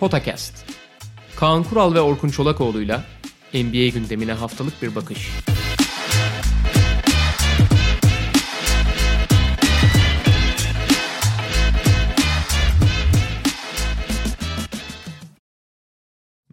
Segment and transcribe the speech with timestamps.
[0.00, 0.64] Potakast.
[1.36, 3.04] Kaan Kural ve Orkun Çolakoğlu'yla
[3.54, 5.30] NBA gündemine haftalık bir bakış.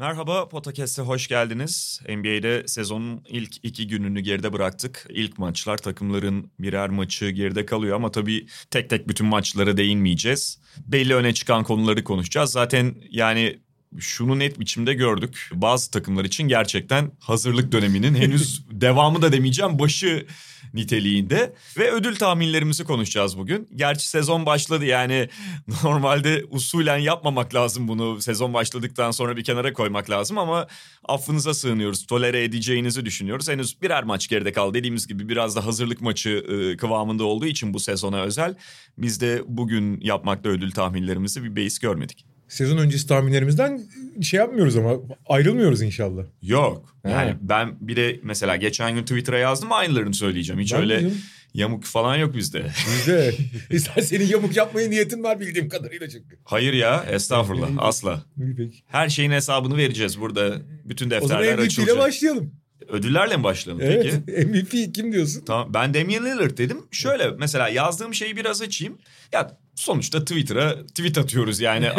[0.05, 2.01] Merhaba Potakest'e hoş geldiniz.
[2.09, 5.07] NBA'de sezonun ilk iki gününü geride bıraktık.
[5.09, 10.59] İlk maçlar takımların birer maçı geride kalıyor ama tabii tek tek bütün maçlara değinmeyeceğiz.
[10.87, 12.51] Belli öne çıkan konuları konuşacağız.
[12.51, 13.59] Zaten yani
[13.99, 15.49] şunu net biçimde gördük.
[15.53, 20.25] Bazı takımlar için gerçekten hazırlık döneminin henüz devamı da demeyeceğim başı
[20.73, 21.53] niteliğinde.
[21.77, 23.67] Ve ödül tahminlerimizi konuşacağız bugün.
[23.75, 25.29] Gerçi sezon başladı yani
[25.83, 28.21] normalde usulen yapmamak lazım bunu.
[28.21, 30.67] Sezon başladıktan sonra bir kenara koymak lazım ama
[31.05, 32.05] affınıza sığınıyoruz.
[32.05, 33.49] Tolere edeceğinizi düşünüyoruz.
[33.49, 34.73] Henüz birer maç geride kaldı.
[34.73, 38.55] Dediğimiz gibi biraz da hazırlık maçı e, kıvamında olduğu için bu sezona özel.
[38.97, 42.34] Biz de bugün yapmakta ödül tahminlerimizi bir beis görmedik.
[42.47, 43.81] Sezon öncesi tahminlerimizden
[44.21, 44.93] şey yapmıyoruz ama
[45.27, 46.23] ayrılmıyoruz inşallah.
[46.41, 46.95] Yok.
[47.05, 47.37] Yani Ha.
[47.41, 50.61] ben bir de mesela geçen gün Twitter'a yazdım aynılarını söyleyeceğim.
[50.61, 51.17] Hiç Ben öyle biliyorum.
[51.53, 52.65] yamuk falan yok bizde.
[52.97, 53.33] Bizde.
[53.79, 56.39] Sen senin yamuk yapmaya niyetin var bildiğim kadarıyla çünkü.
[56.43, 58.23] Hayır ya estağfurullah asla.
[58.57, 58.71] Peki.
[58.87, 60.55] Her şeyin hesabını vereceğiz burada.
[60.85, 61.97] Bütün O zaman defterler MVP ile açılacak.
[61.97, 62.51] başlayalım.
[62.87, 64.13] Ödüllerle mi başlayalım Evet.
[64.25, 64.47] peki?
[64.47, 65.43] MVP kim diyorsun?
[65.45, 66.77] Tamam ben Damian Lillard dedim.
[66.91, 68.97] Şöyle mesela yazdığım şeyi biraz açayım.
[69.33, 71.89] Ya sonuçta Twitter'a tweet atıyoruz yani.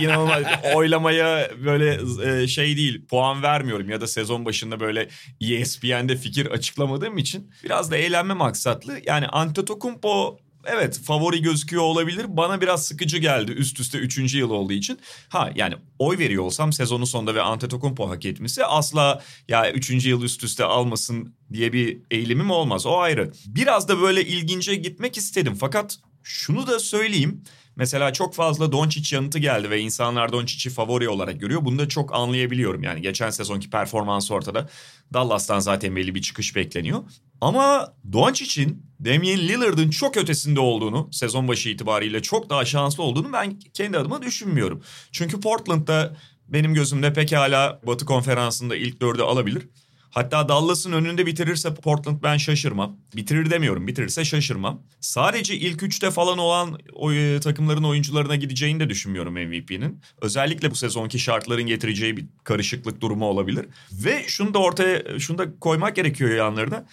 [0.00, 0.42] İnanılmaz
[0.74, 2.00] oylamaya böyle
[2.42, 5.08] e, şey değil puan vermiyorum ya da sezon başında böyle
[5.40, 9.00] ESPN'de fikir açıklamadığım için biraz da eğlenme maksatlı.
[9.06, 12.26] Yani Antetokounmpo evet favori gözüküyor olabilir.
[12.28, 14.98] Bana biraz sıkıcı geldi üst üste üçüncü yıl olduğu için.
[15.28, 20.22] Ha yani oy veriyor olsam sezonun sonunda ve Antetokounmpo hak etmesi asla ya üçüncü yıl
[20.22, 22.86] üst üste almasın diye bir eğilimim olmaz.
[22.86, 23.32] O ayrı.
[23.46, 25.54] Biraz da böyle ilgince gitmek istedim.
[25.60, 27.42] Fakat şunu da söyleyeyim.
[27.76, 31.64] Mesela çok fazla Doncic yanıtı geldi ve insanlar Doncic'i favori olarak görüyor.
[31.64, 32.82] Bunu da çok anlayabiliyorum.
[32.82, 34.68] Yani geçen sezonki performansı ortada.
[35.12, 37.02] Dallas'tan zaten belli bir çıkış bekleniyor.
[37.40, 43.58] Ama Doncic'in Damian Lillard'ın çok ötesinde olduğunu, sezon başı itibariyle çok daha şanslı olduğunu ben
[43.74, 44.82] kendi adıma düşünmüyorum.
[45.12, 46.16] Çünkü Portland'da
[46.48, 49.68] benim gözümde pekala Batı konferansında ilk dördü alabilir.
[50.14, 52.96] Hatta Dallas'ın önünde bitirirse Portland ben şaşırmam.
[53.16, 54.82] Bitirir demiyorum bitirirse şaşırmam.
[55.00, 60.00] Sadece ilk üçte falan olan o, e, takımların oyuncularına gideceğini de düşünmüyorum MVP'nin.
[60.20, 63.66] Özellikle bu sezonki şartların getireceği bir karışıklık durumu olabilir.
[63.92, 66.86] Ve şunu da ortaya şunu da koymak gerekiyor yanlarına.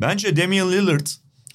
[0.00, 1.06] Bence Damian Lillard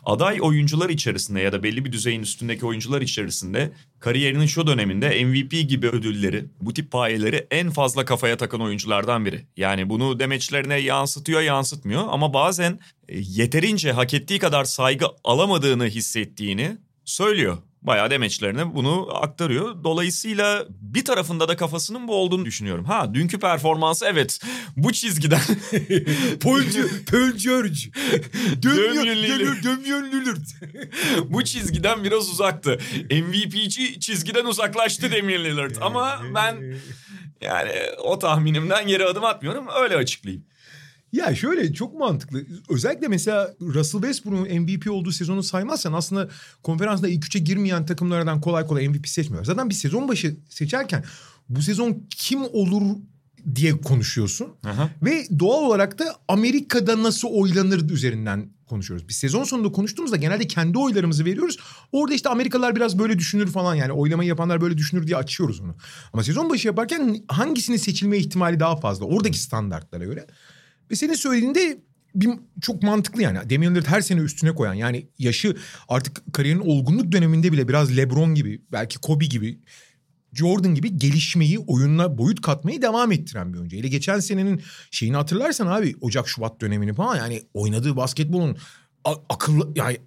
[0.06, 5.70] aday oyuncular içerisinde ya da belli bir düzeyin üstündeki oyuncular içerisinde kariyerinin şu döneminde MVP
[5.70, 9.46] gibi ödülleri, bu tip payeleri en fazla kafaya takan oyunculardan biri.
[9.58, 16.78] Yani bunu demeçlerine yansıtıyor, yansıtmıyor ama bazen e, yeterince hak ettiği kadar saygı alamadığını hissettiğini
[17.06, 17.58] söylüyor.
[17.84, 19.84] Bayağı demeçlerine bunu aktarıyor.
[19.84, 22.86] Dolayısıyla bir tarafında da kafasının bu olduğunu düşünüyorum.
[22.86, 24.40] Ha dünkü performansı evet
[24.78, 25.42] bu çizgiden.
[29.16, 29.64] Lillard.
[29.64, 30.46] Dönmüyor Lillard.
[31.26, 32.80] bu çizgiden biraz uzaktı.
[33.12, 35.76] MVP'ci çizgiden uzaklaştı Damian Lillard.
[35.82, 36.76] Ama ben
[37.42, 37.72] yani
[38.04, 39.66] o tahminimden geri adım atmıyorum.
[39.84, 40.46] Öyle açıklayayım.
[41.14, 42.46] Ya şöyle çok mantıklı.
[42.70, 46.30] Özellikle mesela Russell Westbrook'un MVP olduğu sezonu saymazsan aslında
[46.64, 49.46] konferansda ilk üçe girmeyen takımlardan kolay kolay MVP seçmiyor.
[49.46, 51.04] Zaten bir sezon başı seçerken
[51.50, 52.96] bu sezon kim olur
[53.56, 54.48] diye konuşuyorsun.
[54.66, 54.90] Aha.
[55.04, 59.10] Ve doğal olarak da Amerika'da nasıl oylanır üzerinden konuşuyoruz.
[59.10, 61.58] Biz sezon sonunda konuştuğumuzda genelde kendi oylarımızı veriyoruz.
[61.92, 65.76] Orada işte Amerikalılar biraz böyle düşünür falan yani oylamayı yapanlar böyle düşünür diye açıyoruz onu.
[66.14, 70.28] Ama sezon başı yaparken hangisinin seçilme ihtimali daha fazla oradaki standartlara göre.
[70.94, 71.78] Ve senin söylediğinde
[72.16, 72.30] bir,
[72.62, 73.50] çok mantıklı yani.
[73.50, 75.56] Damian Lillard her sene üstüne koyan yani yaşı
[75.90, 79.60] artık kariyerinin olgunluk döneminde bile biraz LeBron gibi belki Kobe gibi
[80.34, 83.78] Jordan gibi gelişmeyi, oyununa boyut katmayı devam ettiren bir oyuncu.
[83.78, 84.62] Hele geçen senenin
[84.92, 88.58] şeyini hatırlarsan abi Ocak Şubat dönemini falan yani oynadığı basketbolun
[89.30, 89.98] akıllı yani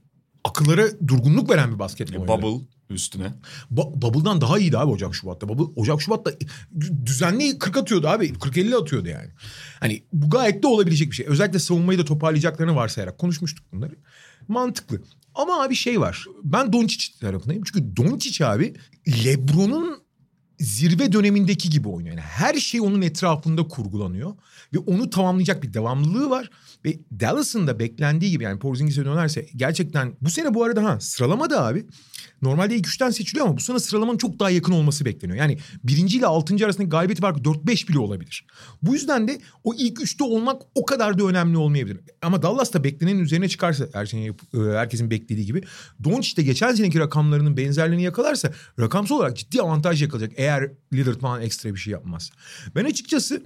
[0.45, 2.21] akıllara durgunluk veren bir basketbol.
[2.21, 2.43] oynadı.
[2.43, 3.33] Bubble üstüne.
[3.75, 5.49] Ba- Bubble'dan daha iyiydi abi Ocak Şubat'ta.
[5.49, 6.31] Bubble, Ocak Şubat'ta
[6.79, 8.33] dü- düzenli 40 atıyordu abi.
[8.33, 9.31] 40-50 atıyordu yani.
[9.81, 11.27] Hani bu gayet de olabilecek bir şey.
[11.27, 13.95] Özellikle savunmayı da toparlayacaklarını varsayarak konuşmuştuk bunları.
[14.49, 15.03] Mantıklı.
[15.35, 16.25] Ama abi şey var.
[16.45, 17.63] Ben Doncic tarafındayım.
[17.67, 18.75] Çünkü Doncic abi
[19.25, 20.06] LeBron'un
[20.59, 22.17] zirve dönemindeki gibi oynuyor.
[22.17, 24.35] Yani her şey onun etrafında kurgulanıyor.
[24.75, 26.51] Ve onu tamamlayacak bir devamlılığı var.
[26.85, 31.51] Ve Dallas'ın da beklendiği gibi yani Porzingis'e dönerse gerçekten bu sene bu arada ha sıralama
[31.51, 31.87] da abi
[32.43, 35.39] normalde ilk üçten seçiliyor ama bu sene sıralamanın çok daha yakın olması bekleniyor.
[35.39, 38.47] Yani birinci ile altıncı arasındaki galibiyet farkı 4-5 bile olabilir.
[38.83, 42.01] Bu yüzden de o ilk üçte olmak o kadar da önemli olmayabilir.
[42.23, 45.63] Ama Dallas da beklenenin üzerine çıkarsa her şeyin e, herkesin beklediği gibi
[46.05, 50.39] Doncic de geçen seneki rakamlarının benzerliğini yakalarsa rakamsal olarak ciddi avantaj yakalayacak.
[50.47, 52.31] Eğer Lillard falan ekstra bir şey yapmaz.
[52.75, 53.43] Ben açıkçası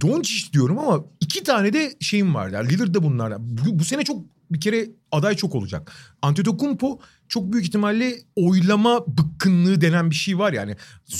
[0.00, 2.48] Doncic diyorum ama iki tane de şeyim var.
[2.50, 3.38] Yani Lillard da bunlardan.
[3.42, 5.92] Bu, bu sene çok bir kere aday çok olacak.
[6.22, 6.98] Antetokounmpo
[7.28, 10.76] çok büyük ihtimalle oylama bıkkınlığı denen bir şey var yani.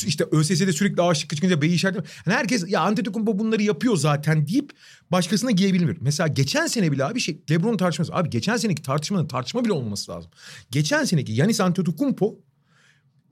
[0.07, 2.07] İşte ÖSS'de sürekli A şıkkı çıkınca B'yi işaretleme.
[2.27, 4.71] Yani herkes ya Antetokounmpo bunları yapıyor zaten deyip
[5.13, 5.99] başkasına giyebilir.
[6.01, 8.15] Mesela geçen sene bile abi şey LeBron tartışması.
[8.15, 10.31] Abi geçen seneki tartışmanın tartışma bile olmaması lazım.
[10.71, 12.39] Geçen seneki Yanis Antetokounmpo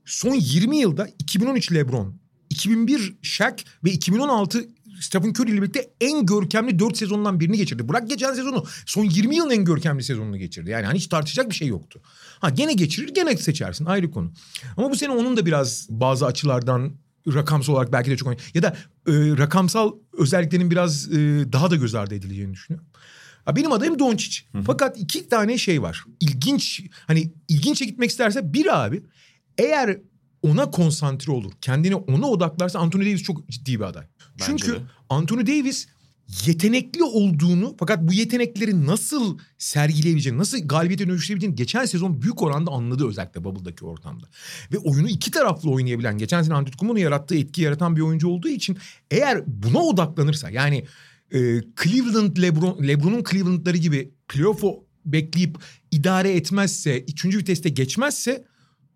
[0.05, 2.15] son 20 yılda 2013 LeBron,
[2.49, 4.67] 2001 Shaq ve 2016
[4.99, 7.89] Stephen Curry ile birlikte en görkemli 4 sezondan birini geçirdi.
[7.89, 10.69] Bırak geçen sezonu son 20 yılın en görkemli sezonunu geçirdi.
[10.69, 12.01] Yani hani hiç tartışacak bir şey yoktu.
[12.39, 14.31] Ha gene geçirir gene seçersin ayrı konu.
[14.77, 16.93] Ama bu sene onun da biraz bazı açılardan
[17.27, 18.67] rakamsal olarak belki de çok ya da
[19.07, 21.17] e, rakamsal özelliklerinin biraz e,
[21.53, 22.87] daha da göz ardı edileceğini düşünüyorum.
[23.45, 24.41] Ha, benim adayım Doncic.
[24.65, 26.03] Fakat iki tane şey var.
[26.19, 29.03] İlginç hani ilginçe gitmek isterse bir abi
[29.57, 29.99] eğer
[30.41, 34.05] ona konsantre olur, kendini ona odaklarsa Anthony Davis çok ciddi bir aday.
[34.39, 34.79] Bence Çünkü de.
[35.09, 35.87] Anthony Davis
[36.45, 43.07] yetenekli olduğunu fakat bu yetenekleri nasıl sergileyebileceğini, nasıl galibiyete dönüştürebileceğini geçen sezon büyük oranda anladı
[43.07, 44.25] özellikle Bubble'daki ortamda.
[44.71, 48.77] Ve oyunu iki taraflı oynayabilen, geçen sene Antetokounmpo'nun yarattığı etki yaratan bir oyuncu olduğu için
[49.11, 50.85] eğer buna odaklanırsa yani
[51.31, 51.39] e,
[51.83, 55.57] Cleveland LeBron, LeBron'un Cleveland'ları gibi playoff'u bekleyip
[55.91, 58.45] idare etmezse, üçüncü viteste geçmezse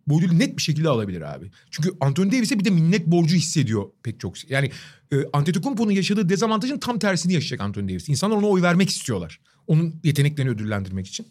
[0.07, 1.51] bu ödülü net bir şekilde alabilir abi.
[1.71, 4.49] Çünkü Anthony Davis'e bir de minnet borcu hissediyor pek çok.
[4.49, 4.71] Yani
[5.11, 8.09] e, Antetokounmpo'nun yaşadığı dezavantajın tam tersini yaşayacak Anthony Davis.
[8.09, 9.39] İnsanlar ona oy vermek istiyorlar.
[9.67, 11.27] Onun yeteneklerini ödüllendirmek için.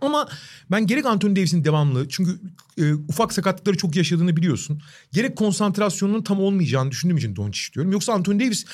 [0.00, 0.28] Ama
[0.70, 2.40] ben gerek Anthony Davis'in devamlı çünkü
[2.78, 4.82] e, ufak sakatlıkları çok yaşadığını biliyorsun.
[5.12, 7.92] Gerek konsantrasyonunun tam olmayacağını düşündüğüm için Doncic diyorum.
[7.92, 8.64] Yoksa Anthony Davis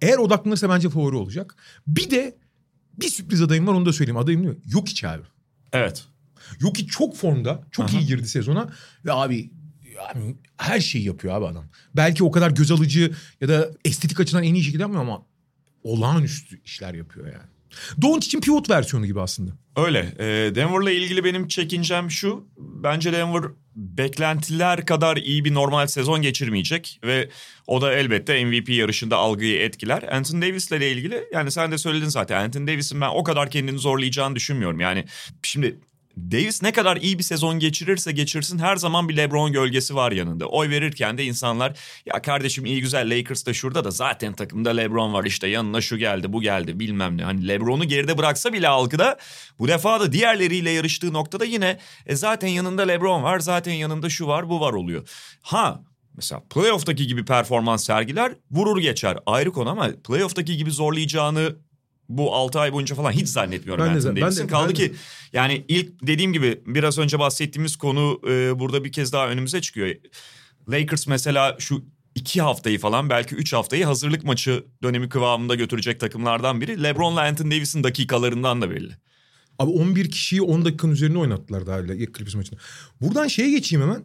[0.00, 1.56] eğer odaklanırsa bence favori olacak.
[1.86, 2.38] Bir de
[3.00, 4.16] bir sürpriz adayım var onu da söyleyeyim.
[4.16, 4.56] Adayım mi?
[4.66, 5.22] Yok hiç abi.
[5.72, 6.04] Evet.
[6.60, 7.62] Yok ki çok formda.
[7.70, 7.98] Çok Aha.
[7.98, 8.68] iyi girdi sezona.
[9.04, 9.50] Ve abi
[9.96, 11.64] yani her şeyi yapıyor abi adam.
[11.96, 15.22] Belki o kadar göz alıcı ya da estetik açıdan en iyi şekilde yapmıyor ama
[15.84, 17.52] olağanüstü işler yapıyor yani.
[18.02, 19.50] Doncic'in pivot versiyonu gibi aslında.
[19.76, 20.14] Öyle.
[20.18, 22.48] Ee, Denver'la ilgili benim çekincem şu.
[22.56, 23.42] Bence Denver
[23.76, 27.28] beklentiler kadar iyi bir normal sezon geçirmeyecek ve
[27.66, 30.02] o da elbette MVP yarışında algıyı etkiler.
[30.02, 33.78] Anthony Davis'le ile ilgili yani sen de söyledin zaten Anthony Davis'in ben o kadar kendini
[33.78, 34.80] zorlayacağını düşünmüyorum.
[34.80, 35.04] Yani
[35.42, 35.78] şimdi
[36.16, 40.46] Davis ne kadar iyi bir sezon geçirirse geçirsin her zaman bir LeBron gölgesi var yanında.
[40.46, 45.12] Oy verirken de insanlar ya kardeşim iyi güzel Lakers da şurada da zaten takımda LeBron
[45.12, 47.24] var işte yanına şu geldi bu geldi bilmem ne.
[47.24, 49.18] Hani LeBron'u geride bıraksa bile algıda
[49.58, 54.26] bu defa da diğerleriyle yarıştığı noktada yine e, zaten yanında LeBron var zaten yanında şu
[54.26, 55.08] var bu var oluyor.
[55.42, 55.82] Ha
[56.16, 61.56] Mesela playoff'taki gibi performans sergiler vurur geçer ayrı konu ama playoff'taki gibi zorlayacağını
[62.18, 64.46] bu 6 ay boyunca falan hiç zannetmiyorum Ben de- ben de-.
[64.46, 64.88] Kaldı ben de.
[64.88, 64.94] ki
[65.32, 69.94] yani ilk dediğim gibi biraz önce bahsettiğimiz konu e, burada bir kez daha önümüze çıkıyor.
[70.68, 76.60] Lakers mesela şu iki haftayı falan belki üç haftayı hazırlık maçı dönemi kıvamında götürecek takımlardan
[76.60, 76.82] biri.
[76.82, 78.92] LeBron'la Anthony Davis'in dakikalarından da belli.
[79.58, 82.60] Abi 11 kişiyi 10 dakikanın üzerine oynattılar daha Clippers maçında.
[83.00, 84.04] Buradan şeye geçeyim hemen.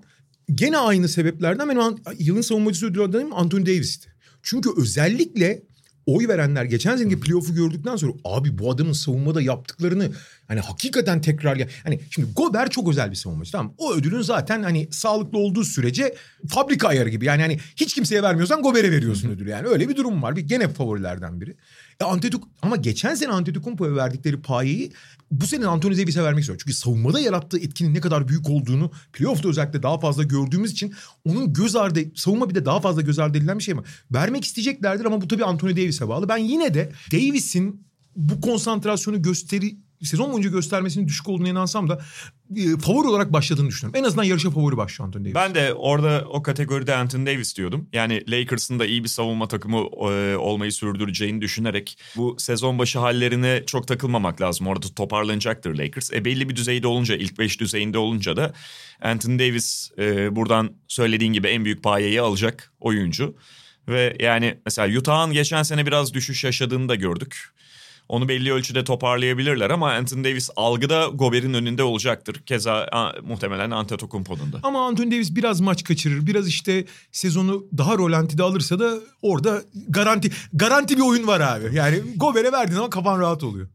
[0.56, 4.14] Gene aynı sebeplerden benim yılın savunmacısı ödülü adayım Anthony Davis'ti.
[4.42, 5.64] Çünkü özellikle
[6.08, 10.12] oy verenler geçen seneki playoff'u gördükten sonra abi bu adamın savunmada yaptıklarını
[10.48, 14.64] hani hakikaten tekrar ya hani şimdi Gober çok özel bir savunmacı tamam o ödülün zaten
[14.64, 16.16] hani sağlıklı olduğu sürece
[16.48, 17.26] fabrika ayarı gibi.
[17.26, 19.68] Yani hani hiç kimseye vermiyorsan Gober'e veriyorsun ödülü yani.
[19.68, 20.36] Öyle bir durum var.
[20.36, 21.56] Bir gene favorilerden biri.
[22.02, 24.92] E Antetokounmpo ama geçen sene Antetokounmpo'ya verdikleri payeyi
[25.32, 26.60] bu sene Anthony Davis'e vermek istiyor.
[26.64, 30.94] Çünkü savunmada yarattığı etkinin ne kadar büyük olduğunu playoff'ta özellikle daha fazla gördüğümüz için
[31.26, 33.82] onun göz ardı savunma bir de daha fazla göz ardı edilen bir şey mi?
[34.12, 36.30] Vermek isteyeceklerdir ama bu tabii Anthony Davis'e bağlı.
[36.30, 42.02] Ben yine de Davis'in bu konsantrasyonu gösteri sezon boyunca göstermesinin düşük olduğunu inansam da
[42.56, 44.00] e, favori olarak başladığını düşünüyorum.
[44.00, 45.36] En azından yarışa favori başlıyor Anthony Davis.
[45.36, 47.90] Ben de orada o kategoride Anthony Davis diyordum.
[47.94, 53.64] Yani Lakers'ın da iyi bir savunma takımı e, olmayı sürdüreceğini düşünerek bu sezon başı hallerine
[53.66, 54.68] çok takılmamak lazım.
[54.68, 56.14] Orada toparlanacaktır Lakers.
[56.14, 58.54] E belli bir düzeyde olunca, ilk 5 düzeyinde olunca da
[59.02, 63.36] Anthony Davis e, buradan söylediğin gibi en büyük payeyi alacak oyuncu.
[63.88, 67.54] Ve yani mesela Utah'ın geçen sene biraz düşüş yaşadığını da gördük.
[68.10, 72.42] Onu belli ölçüde toparlayabilirler ama Anthony Davis algıda Gober'in önünde olacaktır.
[72.46, 74.60] Keza a, muhtemelen Antetokounmpo'nun da.
[74.64, 76.28] Ama Anthony Davis biraz maç kaçırır.
[76.28, 81.76] Biraz işte sezonu daha rolantide alırsa da orada garanti garanti bir oyun var abi.
[81.76, 83.68] Yani Gober'e verdiğin zaman kafan rahat oluyor.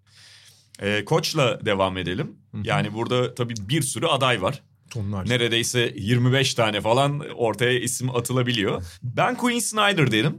[0.80, 2.36] Ee, koçla devam edelim.
[2.64, 4.62] Yani burada tabii bir sürü aday var.
[4.90, 5.34] Tonlarca.
[5.34, 8.84] Neredeyse 25 tane falan ortaya isim atılabiliyor.
[9.02, 10.38] Ben Quinn Snyder dedim.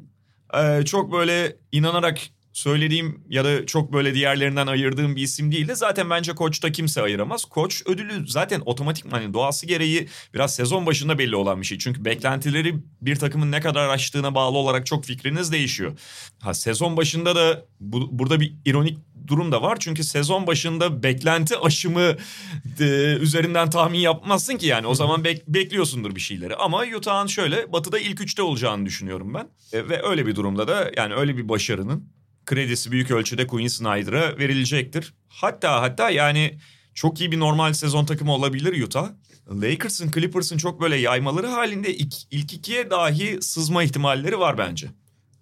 [0.58, 2.20] Ee, çok böyle inanarak
[2.54, 7.02] söylediğim ya da çok böyle diğerlerinden ayırdığım bir isim değil de zaten bence koçta kimse
[7.02, 7.46] ayıramaz.
[7.46, 11.78] Koç ödülü zaten otomatik hani doğası gereği biraz sezon başında belli olan bir şey.
[11.78, 15.98] Çünkü beklentileri bir takımın ne kadar aştığına bağlı olarak çok fikriniz değişiyor.
[16.40, 19.78] Ha sezon başında da bu, burada bir ironik durum da var.
[19.80, 22.16] Çünkü sezon başında beklenti aşımı
[22.80, 22.84] e,
[23.22, 24.88] üzerinden tahmin yapmazsın ki yani.
[24.88, 26.56] O zaman bek- bekliyorsundur bir şeyleri.
[26.56, 29.48] Ama Utah'ın şöyle batıda ilk üçte olacağını düşünüyorum ben.
[29.74, 32.10] E, ve öyle bir durumda da yani öyle bir başarının
[32.46, 35.14] kredisi büyük ölçüde Quinn Snyder'a verilecektir.
[35.28, 36.60] Hatta hatta yani
[36.94, 39.10] çok iyi bir normal sezon takımı olabilir Utah.
[39.52, 44.88] Lakers'ın Clippers'ın çok böyle yaymaları halinde ilk, ilk ikiye dahi sızma ihtimalleri var bence.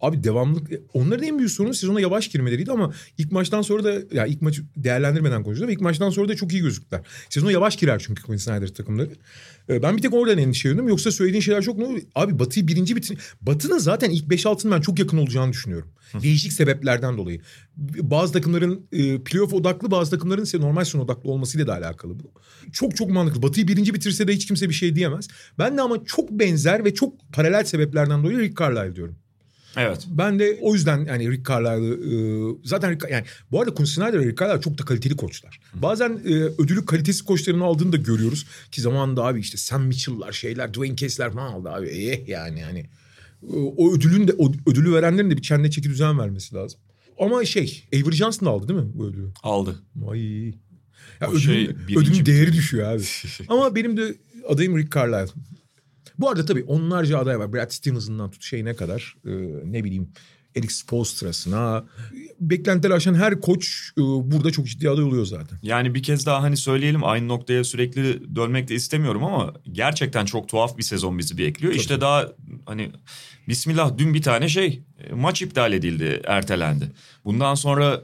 [0.02, 4.26] Abi devamlık onların en büyük sorunu sezona yavaş girmeleriydi ama ilk maçtan sonra da ya
[4.26, 7.02] ilk maçı değerlendirmeden konuşuyorum ama ilk maçtan sonra da çok iyi gözüktüler.
[7.30, 9.10] Sezona yavaş girer çünkü Quinn Snyder takımları.
[9.70, 10.88] Ee, Ben bir tek oradan endişeliyordum.
[10.88, 13.18] Yoksa söylediğin şeyler çok ne Abi Batı'yı birinci bitir.
[13.42, 15.90] Batı'nın zaten ilk 5-6'nın ben çok yakın olacağını düşünüyorum.
[16.24, 17.42] Değişik sebeplerden dolayı.
[17.78, 22.32] Bazı takımların e, playoff odaklı bazı takımların ise normal son odaklı olmasıyla da alakalı bu.
[22.72, 23.42] Çok çok mantıklı.
[23.42, 25.28] Batı'yı birinci bitirse de hiç kimse bir şey diyemez.
[25.60, 29.16] Ben de ama çok benzer ve çok paralel sebeplerden dolayı Rick Carlisle diyorum.
[29.78, 30.08] Evet.
[30.10, 31.94] Ben de o yüzden yani Rick Carlisle'ı
[32.54, 35.60] e, zaten Rick, yani bu arada Quinn Snyder ve Rick Carlisle çok da kaliteli koçlar.
[35.74, 38.46] Bazen e, ödülü kalitesiz koçların aldığını da görüyoruz.
[38.72, 41.88] Ki zamanında abi işte Sam Mitchell'lar şeyler Dwayne Case'ler falan aldı abi.
[41.88, 42.80] Eh yani yani.
[42.80, 46.80] E, O ödülün de o ödülü verenlerin de bir kendine çeki düzen vermesi lazım.
[47.20, 49.28] Ama şey Avery Johnson aldı değil mi bu ödülü?
[49.44, 49.76] Aldı.
[50.10, 50.46] Ay.
[51.22, 53.04] Ya ödülün, şey ödülün değeri düşüyor abi.
[53.48, 54.16] Ama benim de
[54.48, 55.34] adayım Rick Carlisle.
[56.22, 57.54] Bu arada tabii onlarca aday var.
[57.54, 59.32] Brad Stevens'ından tut şeyine kadar e,
[59.64, 60.10] ne bileyim
[60.56, 61.86] Eric Spoelstra'sına.
[62.40, 65.60] Beklentileri aşan her koç e, burada çok ciddi aday oluyor zaten.
[65.64, 70.50] Yani bir kez daha hani söyleyelim aynı noktaya sürekli dönmek de istemiyorum ama gerçekten çok
[70.50, 71.74] tuhaf bir sezon bizi bekliyor.
[71.74, 72.28] İşte daha
[72.66, 72.92] hani
[73.48, 76.92] bismillah dün bir tane şey e, maç iptal edildi, ertelendi.
[77.26, 78.02] Bundan sonra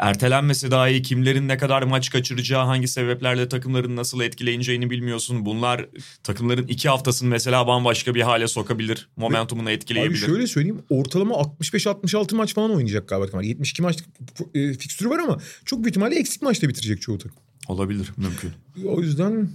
[0.00, 5.46] ertelenmesi daha iyi kimlerin ne kadar maç kaçıracağı, hangi sebeplerle takımların nasıl etkileyeceğini bilmiyorsun.
[5.46, 5.86] Bunlar
[6.22, 10.18] takımların iki haftasını mesela bambaşka bir hale sokabilir, momentumunu Abi etkileyebilir.
[10.18, 13.26] şöyle söyleyeyim ortalama 65-66 maç falan oynayacak galiba.
[13.26, 13.44] takımlar.
[13.44, 14.06] 72 maçlık
[14.54, 17.38] e, fikstürü var ama çok büyük ihtimalle eksik maçta bitirecek çoğu takım.
[17.68, 18.50] Olabilir, mümkün.
[18.84, 19.50] O yüzden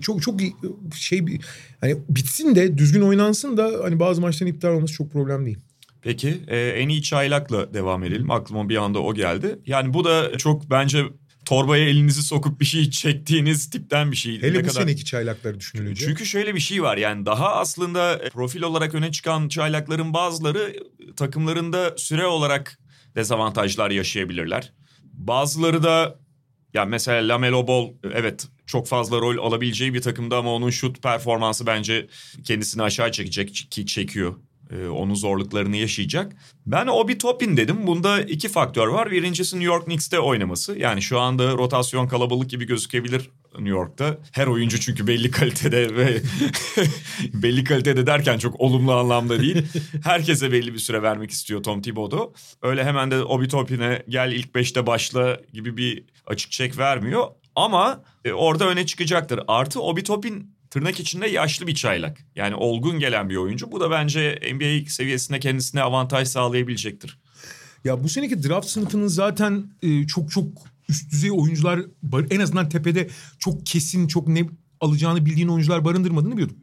[0.00, 0.40] çok çok
[0.94, 1.24] şey
[1.80, 5.58] hani bitsin de düzgün oynansın da hani bazı maçların iptal olması çok problem değil.
[6.06, 8.30] Peki e, en iyi çaylakla devam edelim.
[8.30, 9.58] Aklıma bir anda o geldi.
[9.66, 11.04] Yani bu da çok bence
[11.44, 14.42] torbaya elinizi sokup bir şey çektiğiniz tipten bir şey.
[14.42, 16.04] Hele Ne bu kadar- seneki çaylakları düşünülünce.
[16.06, 20.76] Çünkü şöyle bir şey var yani daha aslında profil olarak öne çıkan çaylakların bazıları
[21.16, 22.78] takımlarında süre olarak
[23.16, 24.72] dezavantajlar yaşayabilirler.
[25.12, 26.18] Bazıları da
[26.74, 31.66] ya mesela Lamelo Ball evet çok fazla rol alabileceği bir takımda ama onun şut performansı
[31.66, 32.06] bence
[32.44, 34.34] kendisini aşağı çekecek ki çekiyor.
[34.70, 36.36] Ee, onun zorluklarını yaşayacak.
[36.66, 37.86] Ben Obi Toppin dedim.
[37.86, 39.10] Bunda iki faktör var.
[39.10, 40.78] Birincisi New York Knicks'te oynaması.
[40.78, 44.18] Yani şu anda rotasyon kalabalık gibi gözükebilir New York'ta.
[44.32, 46.20] Her oyuncu çünkü belli kalitede ve
[47.34, 49.66] belli kalitede derken çok olumlu anlamda değil.
[50.04, 52.32] Herkese belli bir süre vermek istiyor Tom Thibodeau.
[52.62, 57.26] Öyle hemen de Obi Toppin'e gel ilk beşte başla gibi bir açık çek vermiyor.
[57.56, 59.40] Ama e, orada öne çıkacaktır.
[59.48, 62.18] Artı Obi Toppin tırnak içinde yaşlı bir çaylak.
[62.34, 63.72] Yani olgun gelen bir oyuncu.
[63.72, 67.18] Bu da bence NBA seviyesinde kendisine avantaj sağlayabilecektir.
[67.84, 70.44] Ya bu seneki draft sınıfının zaten e, çok çok
[70.88, 71.80] üst düzey oyuncular
[72.30, 74.46] en azından tepede çok kesin çok ne
[74.80, 76.58] alacağını bildiğin oyuncular barındırmadığını biliyorduk.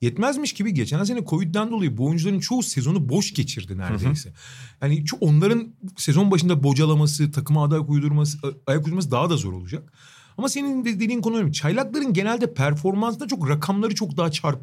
[0.00, 4.32] Yetmezmiş gibi geçen sene Covid'den dolayı bu oyuncuların çoğu sezonu boş geçirdi neredeyse.
[4.82, 9.92] Yani ço- onların sezon başında bocalaması, takıma aday uydurması, ayak uydurması daha da zor olacak.
[10.38, 11.52] Ama senin de dediğin konu önemli.
[11.52, 14.60] Çaylakların genelde performansında çok rakamları çok daha çarp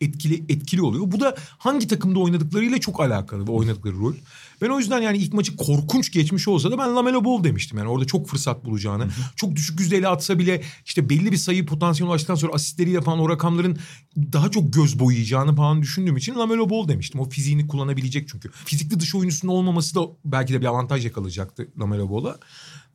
[0.00, 1.04] etkili etkili oluyor.
[1.06, 4.14] Bu da hangi takımda oynadıklarıyla çok alakalı ve oynadıkları rol.
[4.62, 7.78] Ben o yüzden yani ilk maçı korkunç geçmiş olsa da ben Lamelo Ball demiştim.
[7.78, 9.06] Yani orada çok fırsat bulacağını.
[9.36, 13.28] Çok düşük yüzdeyle atsa bile işte belli bir sayı potansiyeli ulaştıktan sonra asistleriyle falan o
[13.28, 13.78] rakamların
[14.16, 17.20] daha çok göz boyayacağını falan düşündüğüm için Lamelo Ball demiştim.
[17.20, 18.50] O fiziğini kullanabilecek çünkü.
[18.64, 22.38] Fizikli dış oyuncusunun olmaması da belki de bir avantaj yakalayacaktı Lamelo Ball'a.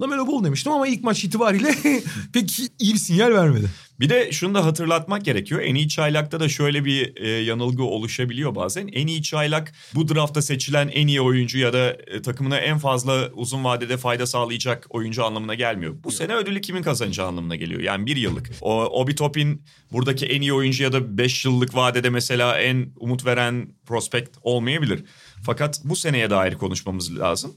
[0.01, 1.75] Lamelo Ball demiştim ama ilk maç itibariyle
[2.33, 3.69] pek iyi bir sinyal vermedi.
[3.99, 5.61] Bir de şunu da hatırlatmak gerekiyor.
[5.61, 8.87] En iyi çaylakta da şöyle bir e, yanılgı oluşabiliyor bazen.
[8.87, 13.29] En iyi çaylak bu draftta seçilen en iyi oyuncu ya da e, takımına en fazla
[13.33, 15.95] uzun vadede fayda sağlayacak oyuncu anlamına gelmiyor.
[16.03, 17.81] Bu sene ödülü kimin kazanacağı anlamına geliyor.
[17.81, 18.51] Yani bir yıllık.
[18.61, 23.25] O, Obi Toppin buradaki en iyi oyuncu ya da beş yıllık vadede mesela en umut
[23.25, 25.03] veren prospekt olmayabilir.
[25.43, 27.53] Fakat bu seneye dair konuşmamız lazım.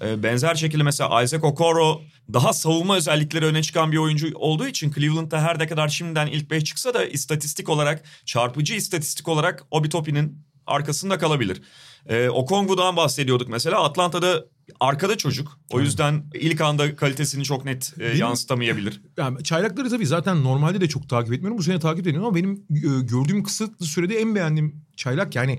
[0.00, 4.92] E, Benzer şekilde mesela Isaac Okoro daha savunma özellikleri öne çıkan bir oyuncu olduğu için
[4.92, 9.88] Cleveland'da her ne kadar şimdiden ilk 5 çıksa da istatistik olarak çarpıcı istatistik olarak Obi
[9.88, 11.62] Toppin'in arkasında kalabilir.
[12.08, 14.44] E, Okongwu'dan bahsediyorduk mesela Atlanta'da
[14.80, 15.58] arkada çocuk.
[15.70, 19.02] O yüzden ilk anda kalitesini çok net e, yansıtamayabilir.
[19.16, 21.58] Yani çaylakları tabii zaten normalde de çok takip etmiyorum.
[21.58, 25.58] Bu sene takip ediyorum ama benim e, gördüğüm kısıtlı sürede en beğendiğim çaylak yani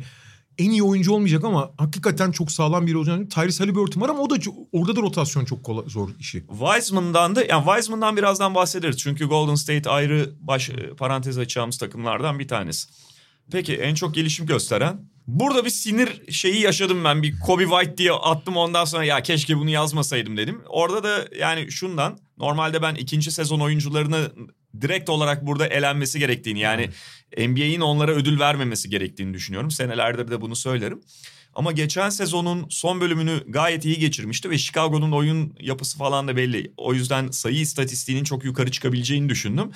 [0.57, 3.29] en iyi oyuncu olmayacak ama hakikaten çok sağlam biri olacağını.
[3.29, 4.35] Tyrese Halliburton var ama o da
[4.71, 6.43] orada da rotasyon çok kolay, zor işi.
[6.49, 8.97] Wiseman'dan da yani Wiseman'dan birazdan bahsederiz.
[8.97, 12.87] Çünkü Golden State ayrı baş e, parantez açacağımız takımlardan bir tanesi.
[13.51, 17.23] Peki en çok gelişim gösteren Burada bir sinir şeyi yaşadım ben.
[17.23, 20.61] Bir Kobe White diye attım ondan sonra ya keşke bunu yazmasaydım dedim.
[20.67, 24.31] Orada da yani şundan normalde ben ikinci sezon oyuncularını
[24.81, 26.89] direkt olarak burada elenmesi gerektiğini yani
[27.37, 29.71] NBA'in onlara ödül vermemesi gerektiğini düşünüyorum.
[29.71, 31.01] Senelerdir de bunu söylerim.
[31.55, 36.73] Ama geçen sezonun son bölümünü gayet iyi geçirmişti ve Chicago'nun oyun yapısı falan da belli.
[36.77, 39.71] O yüzden sayı istatistiğinin çok yukarı çıkabileceğini düşündüm.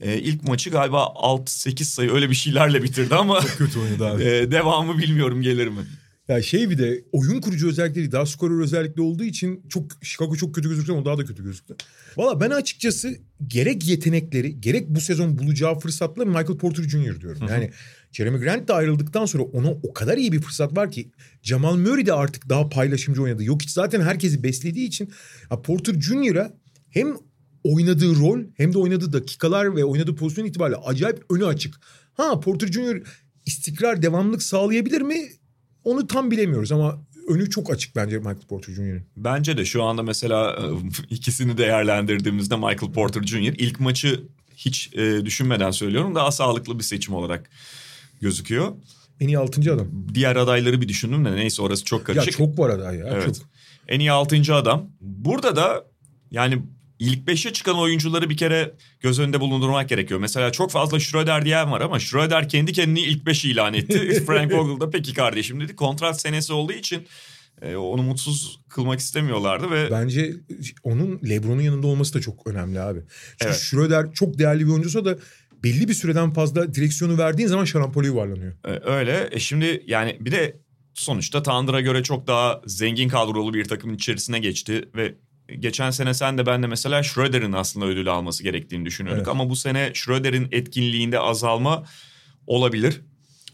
[0.00, 4.22] Ee, ilk maçı galiba 6-8 sayı öyle bir şeylerle bitirdi ama Kötü oynadı abi.
[4.24, 5.80] e, devamı bilmiyorum gelir mi?
[6.28, 10.54] Ya şey bir de oyun kurucu özellikleri daha skorer özellikli olduğu için çok Chicago çok
[10.54, 11.76] kötü gözüktü ama daha da kötü gözüktü.
[12.16, 17.20] Valla ben açıkçası gerek yetenekleri gerek bu sezon bulacağı fırsatla Michael Porter Jr.
[17.20, 17.46] diyorum.
[17.48, 17.70] Yani
[18.12, 21.10] Jeremy Grant de ayrıldıktan sonra ona o kadar iyi bir fırsat var ki
[21.42, 23.44] Jamal Murray de artık daha paylaşımcı oynadı.
[23.44, 25.10] Yok hiç zaten herkesi beslediği için
[25.50, 26.52] ya Porter Jr.'a
[26.90, 27.16] hem
[27.64, 31.80] oynadığı rol hem de oynadığı dakikalar ve oynadığı pozisyon itibariyle acayip önü açık.
[32.14, 33.02] Ha Porter Jr.
[33.46, 35.28] istikrar, devamlılık sağlayabilir mi?
[35.84, 36.98] Onu tam bilemiyoruz ama
[37.28, 39.02] önü çok açık bence Michael Porter Jr.'ın.
[39.16, 40.64] Bence de şu anda mesela e,
[41.14, 43.36] ikisini değerlendirdiğimizde Michael Porter Jr.
[43.58, 44.20] ilk maçı
[44.56, 47.50] hiç e, düşünmeden söylüyorum daha sağlıklı bir seçim olarak
[48.20, 48.72] gözüküyor.
[49.20, 49.86] En iyi altıncı adam.
[50.14, 52.32] Diğer adayları bir düşündüm de neyse orası çok Ya karışık.
[52.38, 53.06] çok var aday ya.
[53.12, 53.24] Evet.
[53.24, 53.34] Çok.
[53.88, 54.90] En iyi altıncı adam.
[55.00, 55.84] Burada da
[56.30, 56.62] yani
[57.02, 60.20] ilk beşe çıkan oyuncuları bir kere göz önünde bulundurmak gerekiyor.
[60.20, 64.24] Mesela çok fazla Schroeder diyen var ama Schroeder kendi kendini ilk beşi ilan etti.
[64.26, 65.76] Frank Vogel da peki kardeşim dedi.
[65.76, 67.06] Kontrat senesi olduğu için
[67.62, 70.34] e, onu mutsuz kılmak istemiyorlardı ve Bence
[70.82, 73.00] onun Lebron'un yanında olması da çok önemli abi.
[73.30, 73.56] Çünkü Evet.
[73.56, 75.18] Schroeder çok değerli bir oyuncusu da
[75.64, 78.52] belli bir süreden fazla direksiyonu verdiğin zaman şarampole yuvarlanıyor.
[78.64, 79.28] e, öyle.
[79.32, 80.60] E şimdi yani bir de
[80.94, 85.14] sonuçta Thunder'a göre çok daha zengin kadrolu bir takımın içerisine geçti ve
[85.60, 89.22] geçen sene sen de ben de mesela Schroeder'in aslında ödülü alması gerektiğini düşünüyorduk.
[89.22, 89.28] Evet.
[89.28, 91.84] Ama bu sene Schroeder'in etkinliğinde azalma
[92.46, 93.00] olabilir.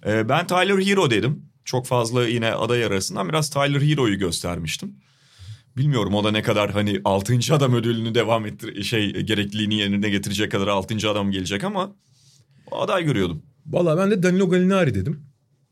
[0.07, 1.43] E, ben Tyler Hero dedim.
[1.65, 4.95] Çok fazla yine aday arasından biraz Tyler Hero'yu göstermiştim.
[5.77, 7.39] Bilmiyorum o da ne kadar hani 6.
[7.51, 11.11] adam ödülünü devam ettir şey gerekliliğini yerine getirecek kadar 6.
[11.11, 11.97] adam gelecek ama
[12.73, 13.43] aday görüyordum.
[13.67, 15.23] Valla ben de Danilo Gallinari dedim.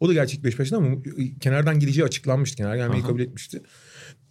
[0.00, 0.96] O da gerçek beş başında ama
[1.40, 2.56] kenardan gideceği açıklanmıştı.
[2.56, 3.08] Kenar gelmeyi Aha.
[3.08, 3.62] kabul etmişti.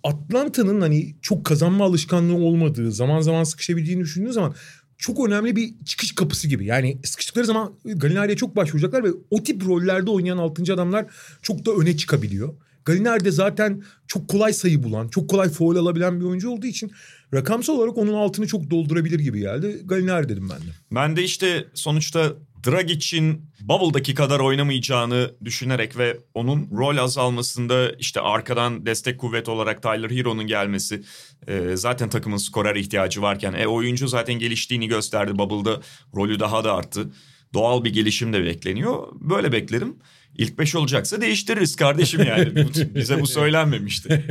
[0.06, 4.56] Atlanta'nın hani çok kazanma alışkanlığı olmadığı, zaman zaman sıkışabildiğini düşündüğün zaman
[4.98, 6.65] çok önemli bir çıkış kapısı gibi.
[6.65, 10.74] Yani sıkıştıkları zaman Gallinari'ye çok başvuracaklar ve o tip rollerde oynayan 6.
[10.74, 11.06] adamlar
[11.41, 12.54] çok da öne çıkabiliyor.
[12.86, 16.91] Gallinari de zaten çok kolay sayı bulan, çok kolay foul alabilen bir oyuncu olduğu için
[17.34, 19.82] rakamsal olarak onun altını çok doldurabilir gibi geldi.
[19.86, 20.72] Gallinari dedim ben de.
[20.91, 22.34] Ben de işte sonuçta
[22.65, 30.10] Dragic'in Bubble'daki kadar oynamayacağını düşünerek ve onun rol azalmasında işte arkadan destek kuvvet olarak Tyler
[30.10, 31.04] Hero'nun gelmesi
[31.47, 35.38] e, zaten takımın skorer ihtiyacı varken e, oyuncu zaten geliştiğini gösterdi.
[35.38, 35.82] Bubble'da
[36.15, 37.12] rolü daha da arttı.
[37.54, 39.08] Doğal bir gelişim de bekleniyor.
[39.13, 39.95] Böyle beklerim.
[40.38, 42.56] İlk beş olacaksa değiştiririz kardeşim yani.
[42.95, 44.25] Bize bu söylenmemişti.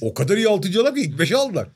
[0.00, 1.68] o kadar iyi altıncı adam ki ilk beşe aldılar.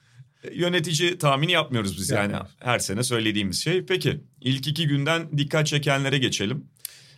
[0.52, 2.50] Yönetici tahmini yapmıyoruz biz yani Yapmıyoruz.
[2.60, 3.84] her sene söylediğimiz şey.
[3.84, 6.64] Peki ilk iki günden dikkat çekenlere geçelim.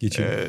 [0.01, 0.31] Geçelim.
[0.31, 0.45] Ee,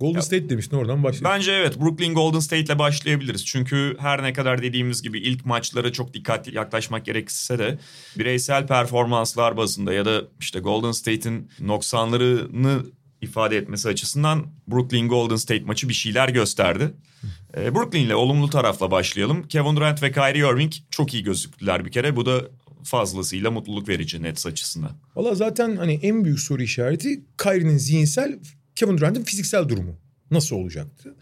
[0.00, 1.38] Golden State demiştin oradan başlayalım.
[1.38, 3.46] bence evet Brooklyn Golden State ile başlayabiliriz.
[3.46, 7.78] Çünkü her ne kadar dediğimiz gibi ilk maçlara çok dikkatli yaklaşmak gerekse de
[8.18, 12.82] bireysel performanslar bazında ya da işte Golden State'in noksanlarını
[13.22, 16.90] ifade etmesi açısından Brooklyn Golden State maçı bir şeyler gösterdi.
[17.56, 19.48] Ee, Brooklyn ile olumlu tarafla başlayalım.
[19.48, 22.16] Kevin Durant ve Kyrie Irving çok iyi gözüktüler bir kere.
[22.16, 22.40] Bu da
[22.84, 24.92] fazlasıyla mutluluk verici Nets açısından.
[25.16, 28.38] Valla zaten hani en büyük soru işareti Kyrie'nin zihinsel,
[28.74, 29.96] Kevin Durant'ın fiziksel durumu.
[30.30, 31.14] Nasıl olacaktı?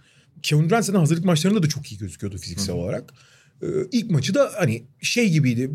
[0.43, 3.15] Kevin Durant zaten hazırlık maçlarında da çok iyi gözüküyordu fiziksel olarak.
[3.63, 5.71] Ee, ilk maçı da hani şey gibiydi.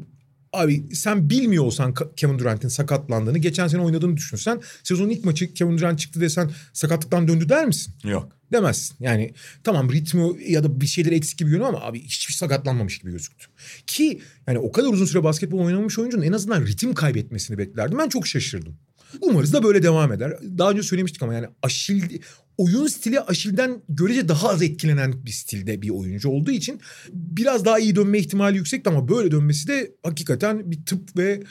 [0.53, 5.77] Abi sen bilmiyor olsan Kevin Durant'in sakatlandığını, geçen sene oynadığını düşünsen, sezonun ilk maçı Kevin
[5.77, 7.93] Durant çıktı desen sakatlıktan döndü der misin?
[8.03, 8.37] Yok.
[8.53, 8.95] Demezsin.
[8.99, 13.11] Yani tamam ritmi ya da bir şeyleri eksik gibi görünüyor ama abi hiçbir sakatlanmamış gibi
[13.11, 13.45] gözüktü.
[13.87, 17.97] Ki yani o kadar uzun süre basketbol oynamış oyuncunun en azından ritim kaybetmesini beklerdim.
[17.97, 18.75] Ben çok şaşırdım.
[19.21, 20.33] Umarız da böyle devam eder.
[20.57, 22.19] Daha önce söylemiştik ama yani Aşil
[22.57, 26.81] oyun stili Aşil'den görece daha az etkilenen bir stilde bir oyuncu olduğu için
[27.13, 31.43] biraz daha iyi dönme ihtimali yüksekti ama böyle dönmesi de hakikaten bir tıp ve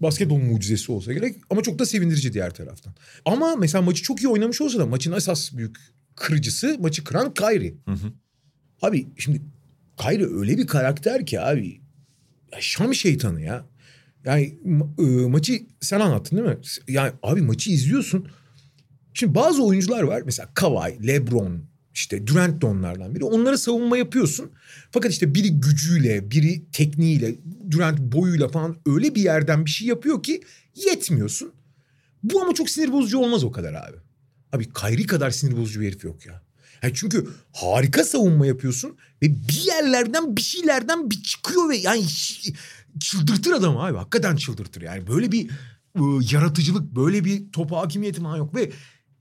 [0.00, 2.94] basketbol mucizesi olsa gerek ama çok da sevindirici diğer taraftan.
[3.24, 5.76] Ama mesela maçı çok iyi oynamış olsa da maçın esas büyük
[6.16, 7.34] kırıcısı maçı kıran.
[7.34, 8.12] Hı hı.
[8.82, 9.42] Abi şimdi
[9.96, 11.80] Kyrie öyle bir karakter ki abi.
[12.52, 13.66] Ya Şam şeytanı ya.
[14.24, 14.58] Yani
[14.98, 16.58] e, maçı sen anlattın değil mi?
[16.88, 18.28] Yani abi maçı izliyorsun.
[19.14, 20.22] Şimdi bazı oyuncular var.
[20.26, 23.24] Mesela Kawhi, LeBron, işte Durant de onlardan biri.
[23.24, 24.50] Onlara savunma yapıyorsun.
[24.90, 27.34] Fakat işte biri gücüyle, biri tekniğiyle,
[27.70, 30.42] Durant boyuyla falan öyle bir yerden bir şey yapıyor ki
[30.74, 31.52] yetmiyorsun.
[32.22, 33.96] Bu ama çok sinir bozucu olmaz o kadar abi.
[34.54, 36.42] Abi Kyrie kadar sinir bozucu bir herif yok ya.
[36.82, 42.04] Yani çünkü harika savunma yapıyorsun ve bir yerlerden bir şeylerden bir çıkıyor ve yani
[43.00, 43.96] çıldırtır adamı abi.
[43.96, 45.06] Hakikaten çıldırtır yani.
[45.06, 45.50] Böyle bir
[45.98, 48.72] ıı, yaratıcılık, böyle bir topa hakimiyeti falan yok ve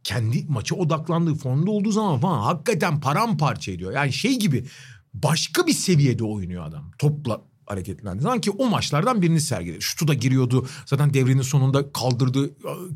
[0.03, 3.91] kendi maça odaklandığı formda olduğu zaman falan hakikaten paramparça ediyor.
[3.91, 4.65] Yani şey gibi
[5.13, 6.91] başka bir seviyede oynuyor adam.
[6.97, 8.23] Topla hareketlendi.
[8.23, 9.81] Sanki o maçlardan birini sergiledi.
[9.81, 10.67] Şutu da giriyordu.
[10.85, 12.49] Zaten devrenin sonunda kaldırdı.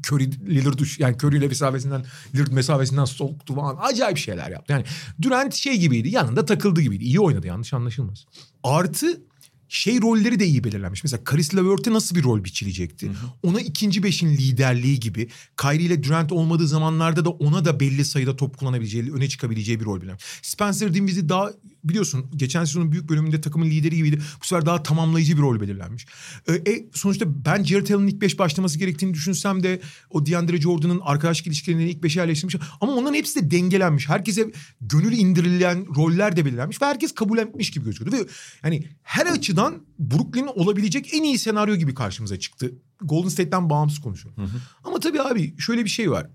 [0.08, 3.78] Curry Lillard yani Curry ile mesafesinden Lillard mesafesinden soktu falan.
[3.82, 4.74] Acayip şeyler yaptı.
[4.74, 4.86] Yani
[5.22, 6.10] Durant şey gibiydi.
[6.10, 7.04] Yanında takıldı gibiydi.
[7.04, 8.26] İyi oynadı yanlış anlaşılmaz.
[8.64, 9.22] Artı
[9.70, 11.04] şey rolleri de iyi belirlenmiş.
[11.04, 13.08] Mesela Karis LeVert'e nasıl bir rol biçilecekti?
[13.08, 13.16] Hı hı.
[13.44, 15.30] Ona ikinci beşin liderliği gibi.
[15.62, 19.86] Kyrie ile Durant olmadığı zamanlarda da ona da belli sayıda top kullanabileceği, öne çıkabileceği bir
[19.86, 20.24] rol belirlenmiş.
[20.42, 21.52] Spencer Dinwiddie daha
[21.90, 24.22] biliyorsun geçen sezonun büyük bölümünde takımın lideri gibiydi.
[24.42, 26.06] Bu sefer daha tamamlayıcı bir rol belirlenmiş.
[26.48, 31.00] Ee, e, sonuçta ben Jared Allen'ın ilk beş başlaması gerektiğini düşünsem de o DeAndre Jordan'ın
[31.04, 32.56] arkadaşlık ilişkilerini ilk beşe yerleştirmiş.
[32.82, 34.10] Ama onların hepsi de dengelenmiş.
[34.10, 38.16] Herkese gönül indirilen roller de belirlenmiş ve herkes kabul etmiş gibi gözüküyordu.
[38.16, 38.30] Ve
[38.64, 42.72] yani her açıdan Brooklyn olabilecek en iyi senaryo gibi karşımıza çıktı.
[43.02, 44.44] Golden State'ten bağımsız konuşuyorum.
[44.44, 44.62] Hı hı.
[44.84, 46.28] Ama tabii abi şöyle bir şey var.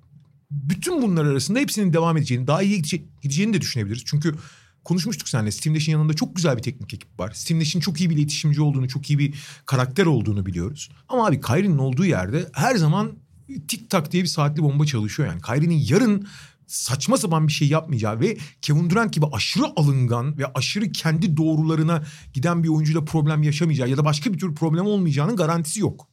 [0.51, 2.83] Bütün bunlar arasında hepsinin devam edeceğini, daha iyi
[3.23, 4.03] gideceğini de düşünebiliriz.
[4.07, 4.35] Çünkü
[4.85, 5.51] konuşmuştuk seninle.
[5.51, 7.33] Steve Nash'in yanında çok güzel bir teknik ekip var.
[7.35, 9.35] Steve Nash'in çok iyi bir iletişimci olduğunu, çok iyi bir
[9.67, 10.91] karakter olduğunu biliyoruz.
[11.09, 13.13] Ama abi Kyrie'nin olduğu yerde her zaman
[13.69, 15.41] tik tak diye bir saatli bomba çalışıyor yani.
[15.41, 16.27] Kyrie'nin yarın
[16.67, 22.03] saçma sapan bir şey yapmayacağı ve Kevin Durant gibi aşırı alıngan ve aşırı kendi doğrularına
[22.33, 26.09] giden bir oyuncuyla problem yaşamayacağı ya da başka bir tür problem olmayacağının garantisi yok.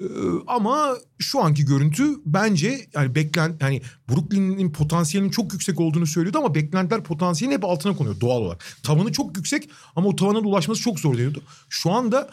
[0.00, 0.04] Ee,
[0.46, 6.54] ama şu anki görüntü bence yani beklent yani Brooklyn'in potansiyelinin çok yüksek olduğunu söylüyordu ama
[6.54, 8.64] beklentiler potansiyelin hep altına konuyor doğal olarak.
[8.82, 11.42] Tavanı çok yüksek ama o tavana ulaşması çok zor diyordu.
[11.68, 12.30] Şu anda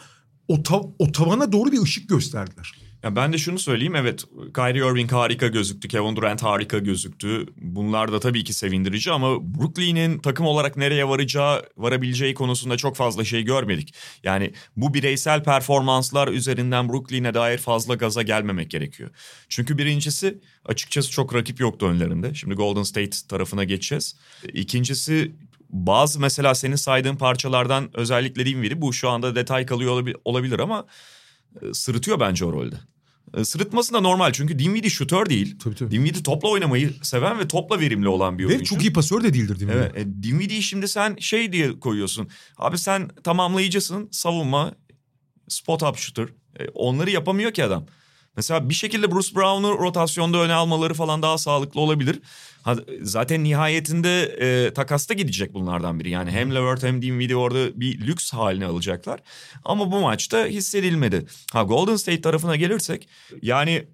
[0.48, 2.83] o, tav o tavana doğru bir ışık gösterdiler.
[3.04, 7.46] Ya ben de şunu söyleyeyim evet Kyrie Irving harika gözüktü, Kevin Durant harika gözüktü.
[7.56, 13.24] Bunlar da tabii ki sevindirici ama Brooklyn'in takım olarak nereye varacağı, varabileceği konusunda çok fazla
[13.24, 13.94] şey görmedik.
[14.22, 19.10] Yani bu bireysel performanslar üzerinden Brooklyn'e dair fazla gaza gelmemek gerekiyor.
[19.48, 22.34] Çünkü birincisi açıkçası çok rakip yoktu önlerinde.
[22.34, 24.16] Şimdi Golden State tarafına geçeceğiz.
[24.52, 25.32] İkincisi
[25.70, 30.86] bazı mesela senin saydığın parçalardan özellikle Dinwiddie bu şu anda detay kalıyor olabilir ama
[31.62, 32.76] e, sırıtıyor bence o rolde.
[33.36, 35.58] E, sırıtması da normal çünkü Dinwiddie şutör değil.
[35.58, 35.90] Tabii, tabii.
[35.90, 38.60] Dinwiddie topla oynamayı seven ve topla verimli olan bir oyuncu.
[38.60, 39.82] Ve çok iyi pasör de değildir Dinwiddie.
[39.82, 39.96] Evet.
[39.96, 42.28] E, Dinwiddie'yi şimdi sen şey diye koyuyorsun.
[42.58, 44.74] Abi sen tamamlayıcısın, savunma,
[45.48, 46.28] spot up shooter.
[46.60, 47.86] E, onları yapamıyor ki adam.
[48.36, 52.20] Mesela bir şekilde Bruce Brown'u rotasyonda öne almaları falan daha sağlıklı olabilir.
[53.02, 56.10] Zaten nihayetinde e, takasta gidecek bunlardan biri.
[56.10, 59.20] Yani hem Levert hem Dinwiddie orada bir lüks haline alacaklar.
[59.64, 61.26] Ama bu maçta hissedilmedi.
[61.52, 63.08] Ha Golden State tarafına gelirsek
[63.42, 63.86] yani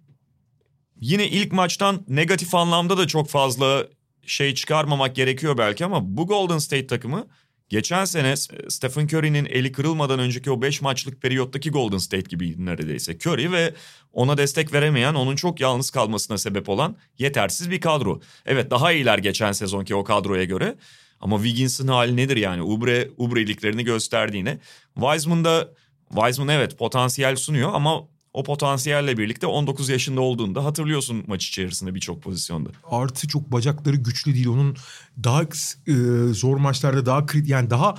[1.00, 3.86] yine ilk maçtan negatif anlamda da çok fazla
[4.26, 7.26] şey çıkarmamak gerekiyor belki ama bu Golden State takımı
[7.70, 8.36] Geçen sene
[8.68, 13.16] Stephen Curry'nin eli kırılmadan önceki o 5 maçlık periyottaki Golden State gibi neredeyse.
[13.26, 13.74] Curry ve
[14.12, 18.20] ona destek veremeyen, onun çok yalnız kalmasına sebep olan yetersiz bir kadro.
[18.46, 20.76] Evet daha iyiler geçen sezonki o kadroya göre.
[21.20, 22.62] Ama Wiggins'in hali nedir yani?
[22.62, 24.58] Ubre, ubreliklerini gösterdiğine.
[24.94, 25.68] Wiseman da
[26.08, 32.22] Wiseman evet potansiyel sunuyor ama o potansiyelle birlikte 19 yaşında olduğunda hatırlıyorsun maç içerisinde birçok
[32.22, 32.70] pozisyonda.
[32.90, 34.48] Artı çok bacakları güçlü değil.
[34.48, 34.76] Onun
[35.24, 35.46] daha e,
[36.32, 37.94] zor maçlarda daha krit yani daha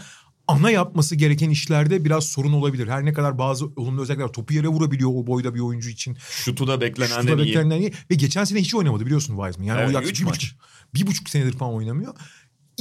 [0.48, 2.88] ana yapması gereken işlerde biraz sorun olabilir.
[2.88, 6.18] Her ne kadar bazı olumlu özellikler topu yere vurabiliyor o boyda bir oyuncu için.
[6.30, 7.90] Şutu da beklenenden Şutu da beklenenden iyi.
[7.90, 7.94] iyi.
[8.12, 9.68] Ve geçen sene hiç oynamadı biliyorsun Wiseman.
[9.68, 10.36] Yani evet, o yaklaşık bir maç.
[10.36, 10.60] buçuk,
[10.94, 12.16] bir buçuk senedir falan oynamıyor.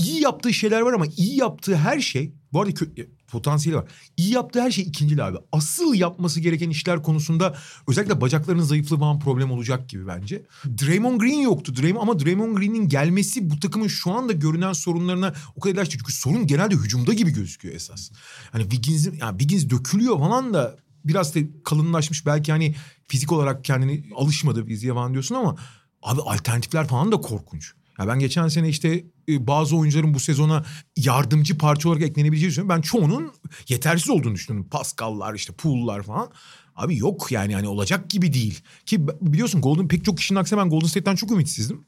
[0.01, 3.89] İyi yaptığı şeyler var ama iyi yaptığı her şey bu arada kö- potansiyeli var.
[4.17, 5.37] İyi yaptığı her şey ikincil abi.
[5.53, 7.57] Asıl yapması gereken işler konusunda
[7.89, 10.43] özellikle bacaklarının zayıflığı falan problem olacak gibi bence.
[10.65, 11.77] Draymond Green yoktu.
[11.77, 15.99] Draymond, ama Draymond Green'in gelmesi bu takımın şu anda görünen sorunlarına o kadar ilaçtı.
[15.99, 18.11] Çünkü sorun genelde hücumda gibi gözüküyor esas.
[18.53, 22.27] Hani Wiggins'in yani Wiggins dökülüyor falan da biraz da kalınlaşmış.
[22.27, 22.75] Belki hani
[23.09, 25.57] fizik olarak kendini alışmadı fiziğe falan diyorsun ama
[26.03, 27.73] abi alternatifler falan da korkunç.
[28.01, 30.65] Ya ben geçen sene işte e, bazı oyuncuların bu sezona
[30.97, 32.77] yardımcı parça olarak eklenebileceğini düşünüyorum.
[32.77, 33.33] Ben çoğunun
[33.69, 34.69] yetersiz olduğunu düşünüyorum.
[34.71, 36.31] Pascal'lar işte Pool'lar falan.
[36.77, 38.61] Abi yok yani hani olacak gibi değil.
[38.87, 41.85] Ki biliyorsun Golden pek çok kişinin aksine ben Golden State'ten çok ümitsizdim.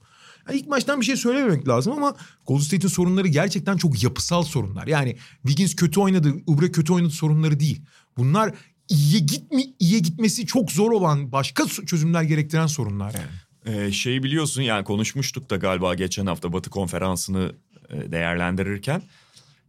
[0.48, 2.14] Yani ilk maçtan bir şey söylememek lazım ama
[2.46, 4.86] Golden State'in sorunları gerçekten çok yapısal sorunlar.
[4.86, 7.82] Yani Wiggins kötü oynadı, Ubre kötü oynadı sorunları değil.
[8.16, 8.54] Bunlar
[8.88, 13.41] iyiye gitmi iyiye gitmesi çok zor olan başka çözümler gerektiren sorunlar yani.
[13.66, 17.52] Ee, şey biliyorsun yani konuşmuştuk da galiba geçen hafta Batı konferansını
[17.90, 19.02] e, değerlendirirken.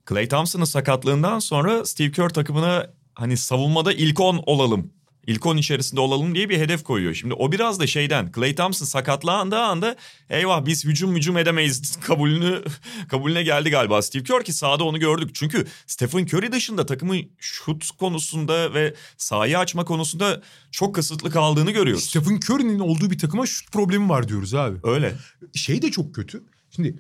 [0.10, 4.92] Clay Thompson'ın sakatlığından sonra Steve Kerr takımına hani savunmada ilk 10 olalım.
[5.28, 7.14] İlk 10 içerisinde olalım diye bir hedef koyuyor.
[7.14, 9.96] Şimdi o biraz da şeyden Clay Thompson sakatlandığı anda
[10.30, 12.64] eyvah biz hücum hücum edemeyiz kabulünü
[13.08, 15.30] kabulüne geldi galiba Steve Kerr ki sahada onu gördük.
[15.34, 22.04] Çünkü Stephen Curry dışında takımın şut konusunda ve sahayı açma konusunda çok kısıtlı kaldığını görüyoruz.
[22.04, 24.78] Stephen Curry'nin olduğu bir takıma şut problemi var diyoruz abi.
[24.84, 25.16] Öyle.
[25.54, 26.44] Şey de çok kötü.
[26.76, 26.96] Şimdi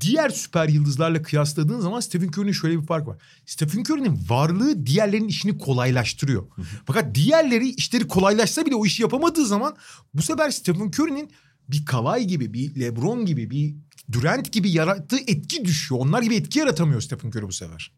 [0.00, 3.16] diğer süper yıldızlarla kıyasladığın zaman Stephen Curry'nin şöyle bir fark var.
[3.46, 6.46] Stephen Curry'nin varlığı diğerlerinin işini kolaylaştırıyor.
[6.86, 9.76] Fakat diğerleri işleri kolaylaşsa bile o işi yapamadığı zaman
[10.14, 11.30] bu sefer Stephen Curry'nin
[11.68, 13.74] bir Kawhi gibi, bir LeBron gibi, bir
[14.12, 16.00] Durant gibi yarattığı etki düşüyor.
[16.00, 17.92] Onlar gibi etki yaratamıyor Stephen Curry bu sefer.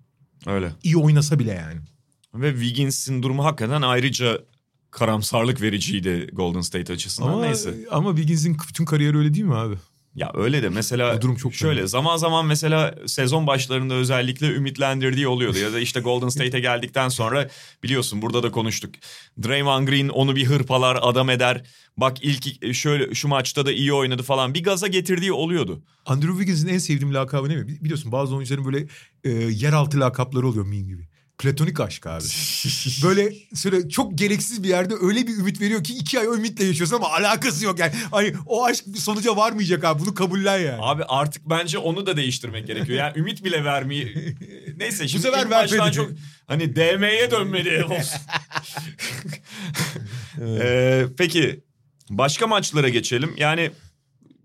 [0.46, 0.72] Öyle.
[0.82, 1.80] İyi oynasa bile yani.
[2.34, 4.40] Ve Wiggins'in durumu hakikaten ayrıca
[4.90, 7.28] karamsarlık vericiydi Golden State açısından.
[7.28, 7.74] Ama, Neyse.
[7.90, 9.74] Ama Wiggins'in bütün kariyeri öyle değil mi abi?
[10.16, 11.88] Ya öyle de mesela O durum çok şöyle önemli.
[11.88, 15.58] zaman zaman mesela sezon başlarında özellikle ümitlendirdiği oluyordu.
[15.58, 17.48] Ya da işte Golden State'e geldikten sonra
[17.82, 18.94] biliyorsun burada da konuştuk.
[19.42, 21.62] Draymond Green onu bir hırpalar adam eder.
[21.96, 25.82] Bak ilk şöyle şu maçta da iyi oynadı falan bir gaza getirdiği oluyordu.
[26.06, 27.66] Andrew Wiggins'in en sevdiğim lakabı ne mi?
[27.68, 28.86] Biliyorsun bazı oyuncuların böyle
[29.24, 31.08] e, yeraltı lakapları oluyor meme gibi.
[31.38, 32.24] Platonik aşk abi.
[33.02, 36.96] Böyle söyle çok gereksiz bir yerde öyle bir ümit veriyor ki iki ay ümitle yaşıyorsun
[36.96, 37.92] ama alakası yok yani.
[38.10, 40.78] Hani o aşk bir sonuca varmayacak abi bunu kabullen yani.
[40.80, 42.98] Abi artık bence onu da değiştirmek gerekiyor.
[42.98, 44.36] Yani ümit bile vermeyi...
[44.76, 45.92] Neyse şimdi sefer ilk vermedi.
[45.92, 46.10] çok
[46.46, 48.20] hani DM'ye dönmeli olsun.
[50.40, 51.60] Ee, peki
[52.10, 53.34] başka maçlara geçelim.
[53.36, 53.70] Yani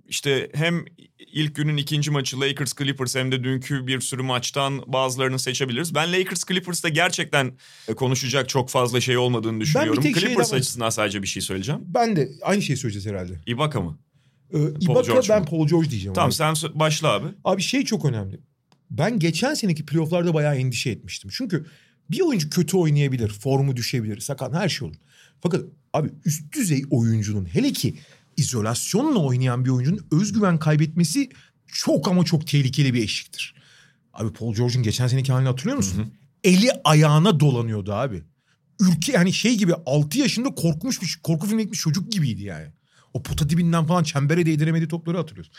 [0.08, 0.86] işte hem
[1.34, 5.96] ilk günün ikinci maçı Lakers Clippers hem de dünkü bir sürü maçtan bazılarını seçebiliriz.
[5.96, 7.52] Ben Lakers Clippers'ta gerçekten
[7.88, 10.04] e, konuşacak çok fazla şey olmadığını düşünüyorum.
[10.04, 11.82] tek Clippers şeyden- açısından sadece bir şey söyleyeceğim.
[11.88, 13.34] Ben de aynı şeyi söyleyeceğiz herhalde.
[13.46, 13.98] Ibaka mı?
[14.54, 15.48] Ee, Ibaka George ben mu?
[15.50, 16.14] Paul George diyeceğim.
[16.14, 16.36] Tamam abi.
[16.36, 17.28] sen başla abi.
[17.44, 18.40] Abi şey çok önemli.
[18.90, 21.32] Ben geçen seneki playofflarda bayağı endişe etmiştim.
[21.34, 21.66] Çünkü
[22.12, 24.96] bir oyuncu kötü oynayabilir, formu düşebilir, sakat her şey olur.
[25.42, 25.62] Fakat
[25.94, 27.96] abi üst düzey oyuncunun hele ki
[28.38, 31.30] izolasyonla oynayan bir oyuncunun özgüven kaybetmesi
[31.68, 33.56] çok ama çok tehlikeli bir eşiktir.
[34.14, 36.14] Abi Paul George'un geçen seneki halini hatırlıyor musun?
[36.44, 38.24] Eli ayağına dolanıyordu abi.
[38.80, 42.68] Ülke yani şey gibi 6 yaşında korkmuş bir korku filmi ekmiş çocuk gibiydi yani.
[43.14, 45.52] O pota dibinden falan çembere değdiremediği topları hatırlıyoruz.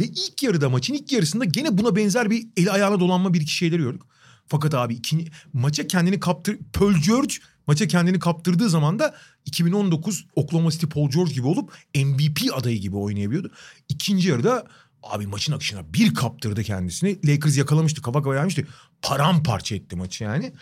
[0.00, 3.52] Ve ilk yarıda maçın ilk yarısında gene buna benzer bir eli ayağına dolanma bir iki
[3.52, 4.02] şeyler gördük.
[4.46, 6.58] Fakat abi ikinci, maça kendini kaptır...
[6.72, 7.34] Paul George
[7.70, 12.96] maça kendini kaptırdığı zaman da 2019 Oklahoma City Paul George gibi olup MVP adayı gibi
[12.96, 13.52] oynayabiliyordu.
[13.88, 14.66] İkinci yarıda
[15.02, 17.18] abi maçın akışına bir kaptırdı kendisini.
[17.26, 18.66] Lakers yakalamıştı kafa kafa gelmişti.
[19.02, 20.52] Paramparça etti maçı yani.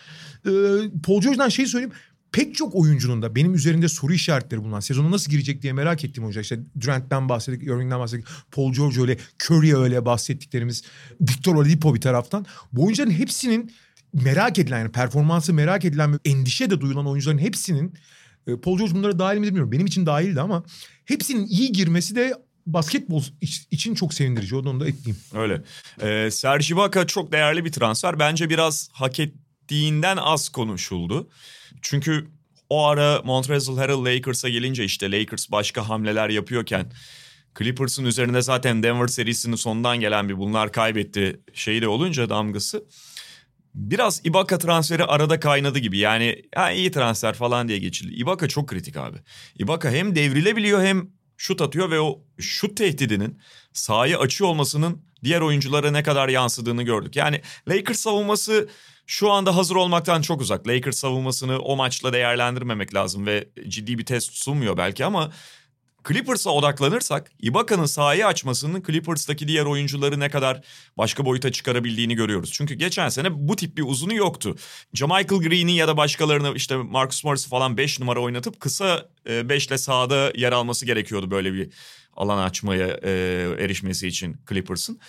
[0.45, 0.51] Ee,
[1.03, 1.93] Paul George'dan şey söyleyeyim.
[2.31, 6.23] Pek çok oyuncunun da benim üzerinde soru işaretleri bulunan sezonu nasıl girecek diye merak ettiğim
[6.23, 6.43] oyuncular.
[6.43, 10.83] İşte Durant'ten bahsettik, Irving'den bahsettik, Paul George öyle, Curry öyle bahsettiklerimiz,
[11.21, 12.45] Victor Oladipo bir taraftan.
[12.73, 13.71] Bu oyuncuların hepsinin
[14.13, 17.93] merak edilen yani performansı merak edilen endişe de duyulan oyuncuların hepsinin
[18.47, 19.71] e, Paul George bunlara dahil mi bilmiyorum.
[19.71, 20.63] Benim için dahildi ama
[21.05, 22.33] hepsinin iyi girmesi de
[22.65, 24.55] basketbol iç- için çok sevindirici.
[24.55, 25.17] Onu da ekleyeyim.
[25.33, 25.61] Öyle.
[26.01, 28.19] Ee, Serge Ibaka çok değerli bir transfer.
[28.19, 31.29] Bence biraz hak ettiğinden az konuşuldu.
[31.81, 32.27] Çünkü
[32.69, 36.91] o ara Montrezl Harrell Lakers'a gelince işte Lakers başka hamleler yapıyorken
[37.59, 42.85] Clippers'ın üzerinde zaten Denver serisinin sonundan gelen bir bunlar kaybetti şeyi de olunca damgası.
[43.75, 45.97] Biraz Ibaka transferi arada kaynadı gibi.
[45.97, 48.13] Yani ha, iyi transfer falan diye geçildi.
[48.15, 49.17] Ibaka çok kritik abi.
[49.59, 53.39] Ibaka hem devrilebiliyor hem şut atıyor ve o şut tehdidinin
[53.73, 57.15] sahayı açıyor olmasının diğer oyunculara ne kadar yansıdığını gördük.
[57.15, 58.69] Yani Lakers savunması
[59.07, 60.67] şu anda hazır olmaktan çok uzak.
[60.67, 65.31] Lakers savunmasını o maçla değerlendirmemek lazım ve ciddi bir test sunmuyor belki ama
[66.07, 70.61] Clippers'a odaklanırsak Ibaka'nın sahayı açmasının Clippers'taki diğer oyuncuları ne kadar
[70.97, 72.51] başka boyuta çıkarabildiğini görüyoruz.
[72.53, 74.55] Çünkü geçen sene bu tip bir uzunu yoktu.
[74.93, 79.77] Jamichael Green'i ya da başkalarını işte Marcus Morris'i falan 5 numara oynatıp kısa 5 ile
[79.77, 81.69] sahada yer alması gerekiyordu böyle bir
[82.13, 83.11] alan açmaya e,
[83.59, 84.99] erişmesi için Clippers'ın.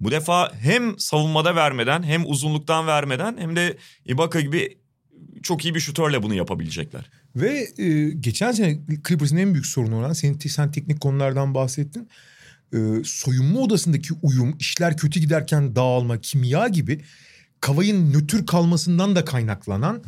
[0.00, 3.76] Bu defa hem savunmada vermeden hem uzunluktan vermeden hem de
[4.06, 4.78] Ibaka gibi
[5.42, 7.10] çok iyi bir şutörle bunu yapabilecekler.
[7.36, 12.08] Ve e, geçen sene Clippers'ın en büyük sorunu olan senin sen teknik konulardan bahsettin.
[12.72, 17.00] E, soyunma odasındaki uyum, işler kötü giderken dağılma, kimya gibi
[17.60, 20.02] Kavay'ın nötr kalmasından da kaynaklanan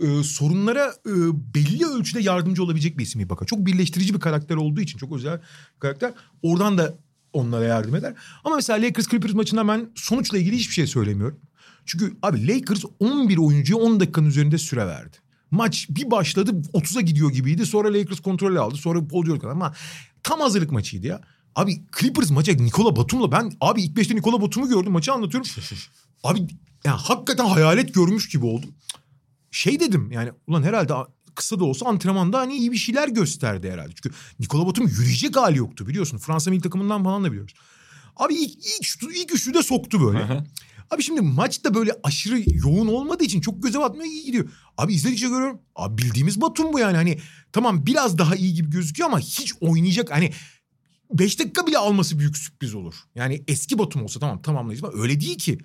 [0.00, 1.12] e, sorunlara e,
[1.54, 3.44] belli ölçüde yardımcı olabilecek bir isim Ibaka.
[3.44, 5.40] Çok birleştirici bir karakter olduğu için çok özel
[5.74, 6.12] bir karakter.
[6.42, 6.94] Oradan da
[7.32, 8.14] onlara yardım eder.
[8.44, 11.40] Ama mesela Lakers Clippers maçından ben sonuçla ilgili hiçbir şey söylemiyorum.
[11.86, 15.16] Çünkü abi Lakers 11 oyuncuya 10 dakikanın üzerinde süre verdi.
[15.50, 17.66] Maç bir başladı 30'a gidiyor gibiydi.
[17.66, 18.76] Sonra Lakers kontrol aldı.
[18.76, 19.74] Sonra Paul George ama
[20.22, 21.20] tam hazırlık maçıydı ya.
[21.54, 25.50] Abi Clippers maça Nikola Batum'la ben abi ilk beşte Nikola Batum'u gördüm maçı anlatıyorum.
[26.22, 26.46] abi
[26.84, 28.70] yani hakikaten hayalet görmüş gibi oldum.
[29.50, 30.94] Şey dedim yani ulan herhalde
[31.34, 33.92] kısa da olsa antrenmanda hani iyi bir şeyler gösterdi herhalde.
[34.02, 36.18] Çünkü Nikola Batum yürüyecek hali yoktu biliyorsun.
[36.18, 37.54] Fransa milli takımından falan da biliyoruz.
[38.16, 40.44] Abi ilk, ilk, şutu, ilk üçlü de soktu böyle.
[40.90, 44.50] Abi şimdi maç da böyle aşırı yoğun olmadığı için çok göze batmıyor iyi gidiyor.
[44.78, 45.60] Abi izledikçe görüyorum.
[45.76, 46.96] Abi bildiğimiz Batum bu yani.
[46.96, 47.18] Hani
[47.52, 50.32] tamam biraz daha iyi gibi gözüküyor ama hiç oynayacak hani
[51.12, 52.94] 5 dakika bile alması büyük sürpriz olur.
[53.14, 55.58] Yani eski Batum olsa tamam tamamlayıcı ama öyle değil ki.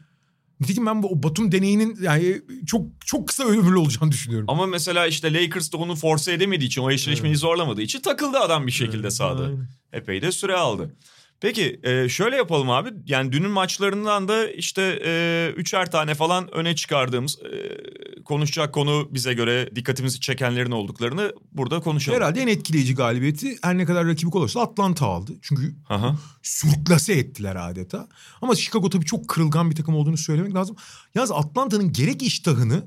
[0.59, 4.45] Nitekim ben bu Batum deneyinin yani çok çok kısa ömürlü olacağını düşünüyorum.
[4.49, 7.39] Ama mesela işte Lakers da onu force edemediği için, o eşleşmeyi evet.
[7.39, 9.43] zorlamadığı için takıldı adam bir şekilde evet, sahada.
[9.43, 9.67] Aynen.
[9.93, 10.95] Epey de süre aldı.
[11.41, 12.89] Peki e, şöyle yapalım abi.
[13.05, 19.33] Yani dünün maçlarından da işte e, üçer tane falan öne çıkardığımız e, konuşacak konu bize
[19.33, 22.17] göre dikkatimizi çekenlerin olduklarını burada konuşalım.
[22.19, 25.31] Herhalde en etkileyici galibiyeti her ne kadar rakibi olursa Atlanta aldı.
[25.41, 26.15] Çünkü Aha.
[26.43, 28.07] sürklase ettiler adeta.
[28.41, 30.75] Ama Chicago tabii çok kırılgan bir takım olduğunu söylemek lazım.
[31.15, 32.83] Yalnız Atlanta'nın gerek iştahını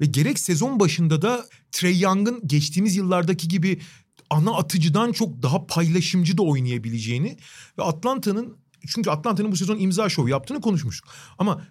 [0.00, 3.80] ve gerek sezon başında da Trey Young'ın geçtiğimiz yıllardaki gibi
[4.32, 7.36] ana atıcıdan çok daha paylaşımcı da oynayabileceğini
[7.78, 11.08] ve Atlanta'nın çünkü Atlanta'nın bu sezon imza şov yaptığını konuşmuştuk.
[11.38, 11.62] Ama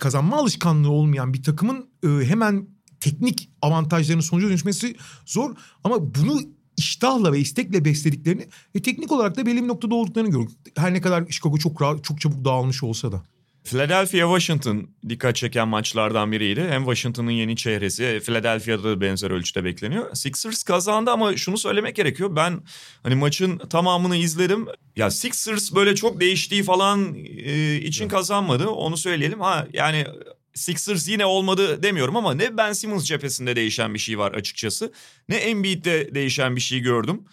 [0.00, 2.68] kazanma alışkanlığı olmayan bir takımın e, hemen
[3.00, 6.40] teknik avantajlarının sonuca dönüşmesi zor ama bunu
[6.76, 10.58] iştahla ve istekle beslediklerini ve teknik olarak da belli bir noktada olduklarını gördük.
[10.76, 13.22] Her ne kadar Chicago çok rahat, çok çabuk dağılmış olsa da.
[13.64, 16.66] Philadelphia Washington dikkat çeken maçlardan biriydi.
[16.70, 20.14] Hem Washington'ın yeni çehresi Philadelphia'da da benzer ölçüde bekleniyor.
[20.14, 22.36] Sixers kazandı ama şunu söylemek gerekiyor.
[22.36, 22.60] Ben
[23.02, 24.66] hani maçın tamamını izledim.
[24.96, 28.12] Ya Sixers böyle çok değiştiği falan e, için evet.
[28.12, 28.68] kazanmadı.
[28.68, 29.40] Onu söyleyelim.
[29.40, 30.06] Ha yani
[30.54, 34.92] Sixers yine olmadı demiyorum ama ne Ben Simmons cephesinde değişen bir şey var açıkçası.
[35.28, 37.24] Ne Embiid'de değişen bir şey gördüm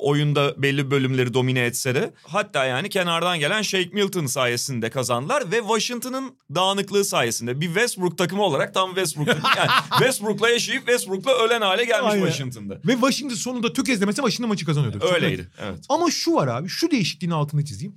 [0.00, 5.58] oyunda belli bölümleri domine etse de hatta yani kenardan gelen Shake Milton sayesinde kazandılar ve
[5.58, 11.84] Washington'ın dağınıklığı sayesinde bir Westbrook takımı olarak tam Westbrook'ta yani Westbrook'la yaşayıp Westbrook'la ölen hale
[11.84, 12.26] gelmiş Aynen.
[12.26, 12.74] Washington'da.
[12.86, 15.04] Ve Washington sonunda tökezlemese Washington maçı kazanıyordu.
[15.14, 15.84] Öyleydi evet.
[15.88, 17.96] Ama şu var abi şu değişikliğin altını çizeyim.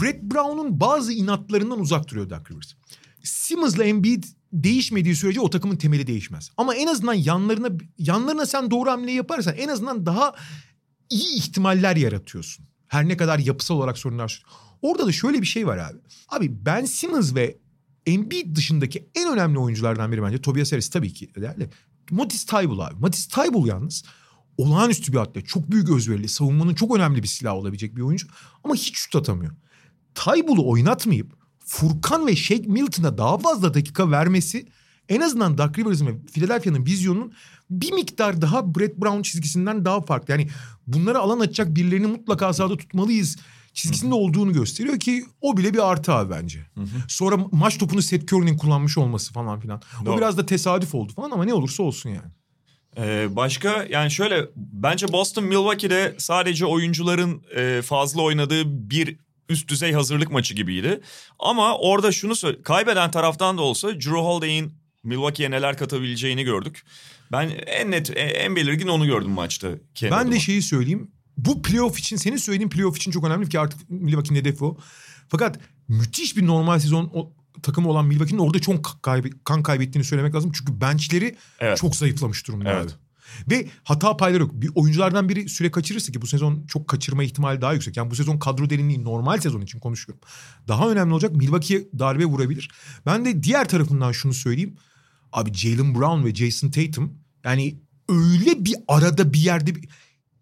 [0.00, 2.72] Brett Brown'un bazı inatlarından uzak duruyor Doug Rivers.
[3.22, 6.50] Simmons'la Embiid değişmediği sürece o takımın temeli değişmez.
[6.56, 10.34] Ama en azından yanlarına yanlarına sen doğru hamleyi yaparsan en azından daha
[11.12, 12.66] iyi ihtimaller yaratıyorsun.
[12.88, 14.42] Her ne kadar yapısal olarak sorunlar.
[14.82, 15.98] Orada da şöyle bir şey var abi.
[16.28, 17.58] Abi Ben Simmons ve
[18.06, 21.70] Embiid dışındaki en önemli oyunculardan biri bence Tobias Harris tabii ki değerli.
[22.10, 23.00] Matisse Thybulle abi.
[23.00, 24.04] Matisse Thybulle yalnız
[24.58, 25.48] olağanüstü bir atlet.
[25.48, 26.28] Çok büyük özverili.
[26.28, 28.26] Savunmanın çok önemli bir silahı olabilecek bir oyuncu.
[28.64, 29.52] Ama hiç şut atamıyor.
[30.14, 34.66] Tybull'u oynatmayıp Furkan ve Shake Milton'a daha fazla dakika vermesi
[35.08, 37.32] en azından Doug Rivers'ın ve Philadelphia'nın vizyonunun
[37.70, 40.32] bir miktar daha Brett Brown çizgisinden daha farklı.
[40.32, 40.48] Yani
[40.86, 43.36] bunlara alan açacak birilerini mutlaka sahada tutmalıyız
[43.72, 46.58] çizgisinde olduğunu gösteriyor ki o bile bir artı abi bence.
[46.74, 46.86] Hı-hı.
[47.08, 49.82] Sonra maç topunu Seth Curry'nin kullanmış olması falan filan.
[50.04, 50.14] Doğru.
[50.14, 52.30] O biraz da tesadüf oldu falan ama ne olursa olsun yani.
[52.96, 59.16] Ee, başka yani şöyle bence Boston Milwaukee'de sadece oyuncuların e, fazla oynadığı bir
[59.48, 61.00] üst düzey hazırlık maçı gibiydi.
[61.38, 66.82] Ama orada şunu söyle kaybeden taraftan da olsa Drew Holiday'in Milwaukee'ye neler katabileceğini gördük.
[67.32, 69.68] Ben en net, en belirgin onu gördüm maçta.
[70.02, 70.32] Ben adıma.
[70.32, 71.10] de şeyi söyleyeyim.
[71.36, 74.78] Bu playoff için, senin söylediğin playoff için çok önemli ki artık Milwaukee'nin hedefi o.
[75.28, 80.34] Fakat müthiş bir normal sezon o, takımı olan Milwaukee'nin orada çok kaybe, kan kaybettiğini söylemek
[80.34, 80.52] lazım.
[80.54, 81.78] Çünkü benchleri evet.
[81.78, 82.84] çok zayıflamış durumda evet.
[82.84, 82.92] abi.
[83.50, 84.50] Ve hata payları yok.
[84.54, 87.96] Bir oyunculardan biri süre kaçırırsa ki bu sezon çok kaçırma ihtimali daha yüksek.
[87.96, 90.20] Yani bu sezon kadro derinliği normal sezon için konuşuyorum.
[90.68, 92.70] Daha önemli olacak Milwaukee'ye darbe vurabilir.
[93.06, 94.76] Ben de diğer tarafından şunu söyleyeyim.
[95.32, 99.74] Abi Jalen Brown ve Jason Tatum yani öyle bir arada bir yerde...
[99.74, 99.88] Bir...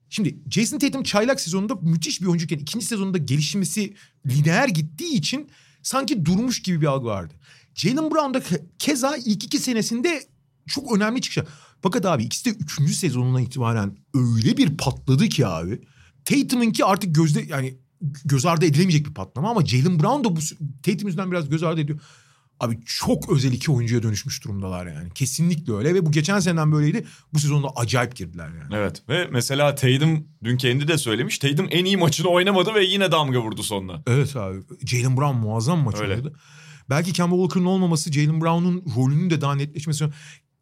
[0.08, 3.94] Şimdi Jason Tatum çaylak sezonunda müthiş bir oyuncuyken ikinci sezonunda gelişmesi
[4.26, 5.50] lineer gittiği için
[5.82, 7.34] sanki durmuş gibi bir algı vardı.
[7.74, 8.42] Jalen Brown da
[8.78, 10.24] keza ilk iki senesinde
[10.66, 11.46] çok önemli çıkışlar.
[11.82, 15.80] Fakat abi ikisi de üçüncü sezonundan itibaren öyle bir patladı ki abi.
[16.24, 17.78] Tatum'unki artık gözde yani
[18.24, 20.40] göz ardı edilemeyecek bir patlama ama Jalen Brown da bu
[20.82, 22.00] Tatum yüzünden biraz göz ardı ediyor.
[22.60, 25.10] Abi çok özel iki oyuncuya dönüşmüş durumdalar yani.
[25.14, 27.04] Kesinlikle öyle ve bu geçen seneden böyleydi.
[27.34, 28.74] Bu sezonda acayip girdiler yani.
[28.74, 31.38] Evet ve mesela Tatum dün kendi de söylemiş.
[31.38, 34.02] Tatum en iyi maçını oynamadı ve yine damga vurdu sonuna.
[34.06, 34.58] Evet abi.
[34.86, 36.12] Jalen Brown muazzam maç öyle.
[36.14, 36.32] oynadı.
[36.90, 40.04] Belki Kemba Walker'ın olmaması Jalen Brown'un rolünün de daha netleşmesi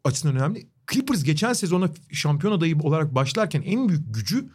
[0.03, 0.67] açısından önemli.
[0.91, 4.49] Clippers geçen sezona şampiyon adayı olarak başlarken en büyük gücü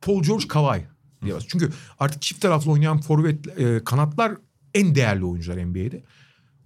[0.00, 0.86] Paul George Kawhi.
[1.22, 1.44] diyemez.
[1.48, 4.32] Çünkü artık çift taraflı oynayan forvet e, kanatlar
[4.74, 6.04] en değerli oyuncular NBA'de.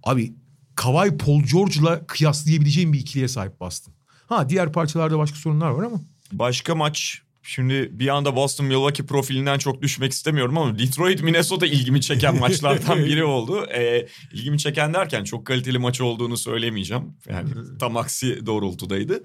[0.03, 0.33] Abi
[0.75, 3.93] Kawhi Paul George'la kıyaslayabileceğim bir ikiliye sahip Boston.
[4.27, 6.01] Ha diğer parçalarda başka sorunlar var ama.
[6.31, 12.01] Başka maç Şimdi bir anda Boston Milwaukee profilinden çok düşmek istemiyorum ama Detroit Minnesota ilgimi
[12.01, 13.65] çeken maçlardan biri oldu.
[13.65, 17.03] Ee, ilgimi çeken derken çok kaliteli maç olduğunu söylemeyeceğim.
[17.29, 19.23] Yani tam aksi doğrultudaydı.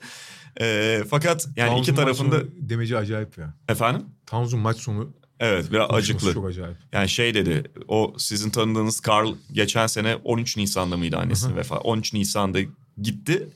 [0.60, 3.54] Ee, fakat yani Towns'un iki tarafında demeci acayip ya.
[3.68, 6.34] efendim Towns'un maç sonu evet biraz konuşması acıklı.
[6.34, 6.76] çok acayip.
[6.92, 12.12] Yani şey dedi o sizin tanıdığınız Carl geçen sene 13 Nisan'da mıydı annesinin vefat 13
[12.12, 12.58] Nisan'da
[13.02, 13.48] gitti.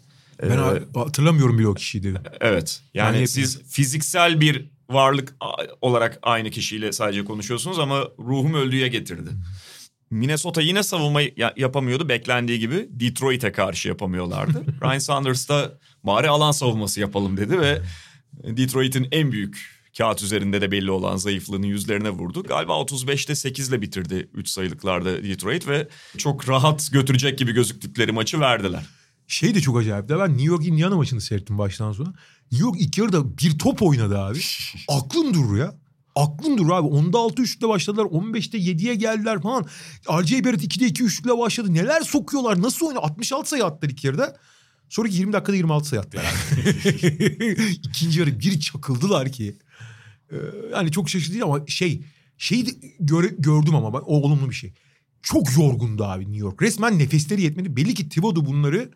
[0.43, 2.21] Ben Ee, hatırlamıyorum bile o kişiyi dedi.
[2.41, 2.81] Evet.
[2.95, 5.35] Yani Yani siz fiziksel bir varlık
[5.81, 9.31] olarak aynı kişiyle sadece konuşuyorsunuz ama ruhum öldüğüye getirdi.
[10.11, 12.87] Minnesota yine savunma ya- yapamıyordu beklendiği gibi.
[12.91, 14.65] Detroit'e karşı yapamıyorlardı.
[14.83, 17.79] Ryan Saunders da bari alan savunması yapalım dedi ve
[18.45, 22.43] Detroit'in en büyük kağıt üzerinde de belli olan zayıflığını yüzlerine vurdu.
[22.43, 25.89] Galiba 35'te 8 ile bitirdi 3 sayılıklarda Detroit ve
[26.19, 28.83] çok rahat götürecek gibi gözüktükleri maçı verdiler.
[29.27, 30.09] Şey de çok acayip.
[30.09, 32.13] Ben New York Indiana maçını seyrettim baştan sona.
[32.53, 34.39] New York ilk yarıda bir top oynadı abi.
[34.89, 35.75] Aklın durur ya.
[36.17, 36.89] Aklın durur abi.
[36.89, 38.05] 10'da 6 üçlükle başladılar.
[38.05, 39.67] 15'te 7'ye geldiler falan.
[40.11, 40.45] R.J.
[40.45, 41.75] Barrett 2'de 2 üçlükle başladı.
[41.75, 42.63] Neler sokuyorlar?
[42.63, 43.05] Nasıl oynuyor?
[43.05, 44.37] 66 sayı attılar ilk yarıda.
[44.89, 46.25] Sonraki 20 dakikada 26 sayı attılar.
[47.83, 49.57] İkinci yarı bir çakıldılar ki.
[50.33, 50.37] Ee,
[50.73, 52.03] yani çok şaşırtıcı ama şey
[52.39, 52.71] şeyi de
[53.01, 54.73] göre, gördüm ama bak o olumlu bir şey.
[55.23, 56.63] Çok yorgundu abi New York.
[56.63, 57.77] Resmen nefesleri yetmedi.
[57.77, 58.91] Belli ki Thibodeau bunları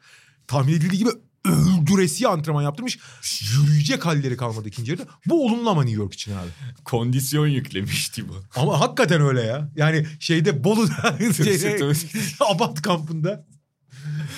[0.47, 1.11] tahmin edildiği gibi
[1.45, 2.99] öldüresiye antrenman yaptırmış.
[3.55, 5.07] Yürüyecek halleri kalmadı ikinci yarıda.
[5.27, 6.49] Bu olumlu ama New York için abi.
[6.85, 8.35] Kondisyon yüklemişti bu.
[8.57, 9.73] Ama hakikaten öyle ya.
[9.77, 11.95] Yani şeyde Bolu'da şeyde, tabii.
[12.41, 13.47] Abant kampında.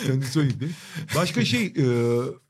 [0.07, 0.71] Kondisyon yüklü.
[1.17, 1.85] Başka şey e,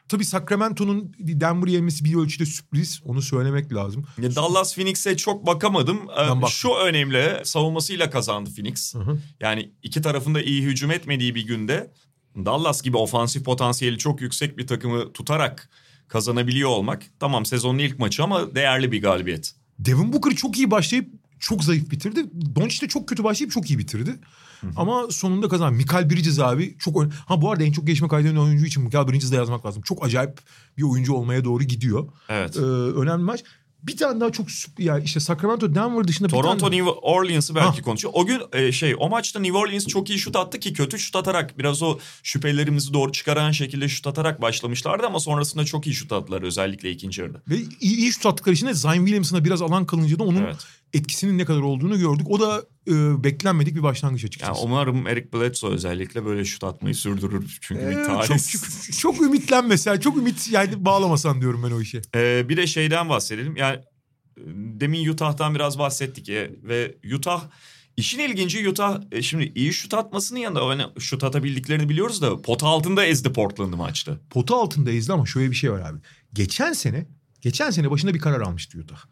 [0.09, 3.01] tabii Sacramento'nun Denver'ı yenmesi bir ölçüde sürpriz.
[3.05, 4.05] Onu söylemek lazım.
[4.23, 5.97] Ya Dallas Phoenix'e çok bakamadım.
[5.97, 6.47] Ee, Ben.
[6.47, 8.95] Şu önemli savunmasıyla kazandı Phoenix.
[8.95, 9.19] Hı hı.
[9.41, 11.91] Yani iki tarafında iyi hücum etmediği bir günde
[12.37, 15.71] Dallas gibi ofansif potansiyeli çok yüksek bir takımı tutarak
[16.09, 17.03] kazanabiliyor olmak.
[17.21, 19.55] Tamam sezonun ilk maçı ama değerli bir galibiyet.
[19.79, 21.09] Devin Booker çok iyi başlayıp
[21.41, 22.25] çok zayıf bitirdi.
[22.57, 24.15] Doncic de çok kötü başlayıp çok iyi bitirdi.
[24.77, 25.77] Ama sonunda kazandı.
[25.77, 27.13] Michael Bridges abi çok ön...
[27.27, 29.83] Ha bu arada en çok gelişme kaydeden oyuncu için Michael Bridges'i de yazmak lazım.
[29.83, 30.41] Çok acayip
[30.79, 32.09] bir oyuncu olmaya doğru gidiyor.
[32.29, 32.57] Evet.
[32.57, 33.45] Ee, önemli maç.
[33.83, 34.47] Bir tane daha çok
[34.79, 36.77] ya işte Sacramento Denver dışında bir Toronto tane...
[36.77, 37.83] New Orleans'ı belki Ha.
[37.83, 38.15] konuşuyor.
[38.17, 41.17] O gün e, şey o maçta New Orleans çok iyi şut attı ki kötü şut
[41.17, 46.13] atarak biraz o şüphelerimizi doğru çıkaran şekilde şut atarak başlamışlardı ama sonrasında çok iyi şut
[46.13, 47.43] attılar özellikle ikinci yarıda.
[47.49, 50.67] Ve iyi, iyi şut attıkları için de Zion Williamson'a biraz alan kalınca da onun Evet.
[50.95, 52.27] Etkisinin ne kadar olduğunu gördük.
[52.31, 54.63] O da e, beklenmedik bir başlangıç Yani açıkçası.
[54.63, 57.59] umarım Eric Bledsoe özellikle böyle şut atmayı sürdürür.
[57.61, 58.99] Çünkü Ee, bir çok, talihsiz.
[59.01, 62.03] çok, çok ümitlenmesen, çok ümit yani bağlamasan diyorum ben o işe.
[62.15, 63.57] Ee, bir de şeyden bahsedelim.
[63.57, 63.79] Yani
[64.55, 67.45] demin Utah'tan biraz bahsettik ya ve Utah
[67.97, 72.67] işin ilginci Utah e, şimdi iyi şut atmasının yanında hani şut atabildiklerini biliyoruz da pota
[72.67, 74.19] altında ezdi Portland'ı maçta.
[74.31, 75.99] Pota altında ezdi ama şöyle bir şey var abi.
[76.33, 77.07] Geçen sene,
[77.41, 79.05] geçen sene başında bir karar almıştı Utah.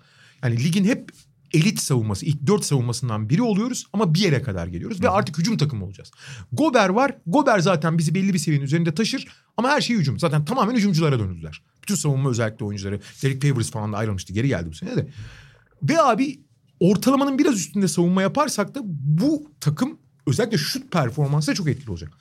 [0.45, 1.11] Yani ligin hep
[1.55, 5.57] elit savunması, ilk dört savunmasından biri oluyoruz ama bir yere kadar geliyoruz ve artık hücum
[5.57, 6.11] takımı olacağız.
[6.53, 7.17] Gober var.
[7.27, 10.19] Gober zaten bizi belli bir seviyenin üzerinde taşır ama her şey hücum.
[10.19, 11.63] Zaten tamamen hücumculara döndüler.
[11.83, 13.01] Bütün savunma özellikle oyuncuları.
[13.23, 14.33] Derek Favors falan da ayrılmıştı.
[14.33, 15.09] Geri geldi bu sene de.
[15.83, 16.41] Ve abi
[16.81, 22.13] ortalamanın biraz üstünde savunma yaparsak da bu takım özellikle şut performansı çok etkili olacak.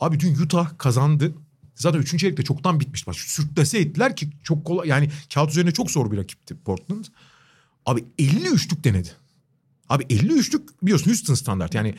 [0.00, 1.34] Abi dün Utah kazandı.
[1.74, 3.16] Zaten üçüncü çeyrekte çoktan bitmiş maç.
[3.16, 7.04] Sürklase ettiler ki çok kolay yani kağıt üzerine çok zor bir rakipti Portland.
[7.86, 9.08] Abi 50 üçlük denedi.
[9.88, 11.94] Abi 50 üçlük biliyorsun Houston standart yani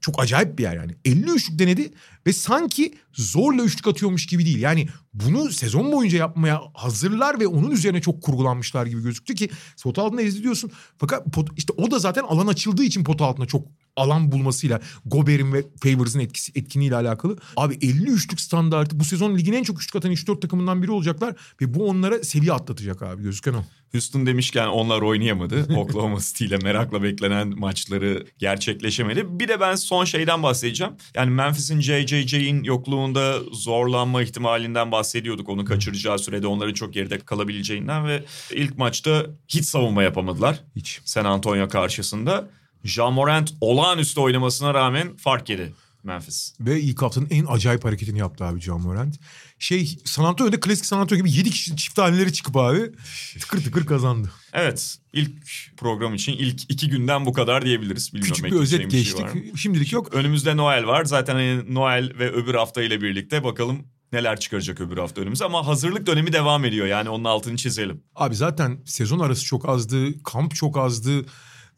[0.00, 0.96] çok acayip bir yer yani.
[1.04, 1.92] 50 üçlük denedi
[2.26, 4.60] ve sanki zorla üçlük atıyormuş gibi değil.
[4.60, 9.50] Yani bunu sezon boyunca yapmaya hazırlar ve onun üzerine çok kurgulanmışlar gibi gözüktü ki
[9.82, 10.70] pot altında eziliyorsun.
[10.98, 13.66] Fakat pot, işte o da zaten alan açıldığı için pot altında çok
[13.96, 17.36] alan bulmasıyla Gober'in ve Favors'ın etkisi etkinliğiyle alakalı.
[17.56, 21.34] Abi 50 üçlük standartı bu sezon ligin en çok üçlük atan 3-4 takımından biri olacaklar
[21.60, 23.64] ve bu onlara seviye atlatacak abi gözüken o.
[23.92, 25.66] Houston demişken onlar oynayamadı.
[25.76, 29.40] Oklahoma City ile merakla beklenen maçları gerçekleşemedi.
[29.40, 30.92] Bir de ben son şeyden bahsedeceğim.
[31.14, 31.80] Yani Memphis'in
[32.10, 35.48] JJJ'in yokluğunda zorlanma ihtimalinden bahsediyorduk.
[35.48, 40.60] Onu kaçıracağı sürede onların çok geride kalabileceğinden ve ilk maçta hiç savunma yapamadılar.
[40.76, 41.00] Hiç.
[41.04, 42.48] San Antonio karşısında.
[42.84, 45.72] Ja Morant olağanüstü oynamasına rağmen fark yedi
[46.04, 46.54] Memphis.
[46.60, 49.20] Ve ilk haftanın en acayip hareketini yaptı abi John Morant.
[49.58, 52.92] Şey San Antonio'da klasik San Antonio gibi 7 kişi çift haneleri çıkıp abi
[53.40, 54.30] tıkır tıkır kazandı.
[54.52, 55.32] Evet ilk
[55.76, 58.14] program için ilk iki günden bu kadar diyebiliriz.
[58.14, 59.34] Bilmiyorum, Küçük bir özet şey geçtik.
[59.34, 59.58] mı?
[59.58, 60.14] Şimdilik yok.
[60.14, 61.04] Önümüzde Noel var.
[61.04, 65.44] Zaten hani Noel ve öbür hafta ile birlikte bakalım neler çıkaracak öbür hafta önümüze.
[65.44, 66.86] Ama hazırlık dönemi devam ediyor.
[66.86, 68.02] Yani onun altını çizelim.
[68.14, 70.22] Abi zaten sezon arası çok azdı.
[70.22, 71.20] Kamp çok azdı.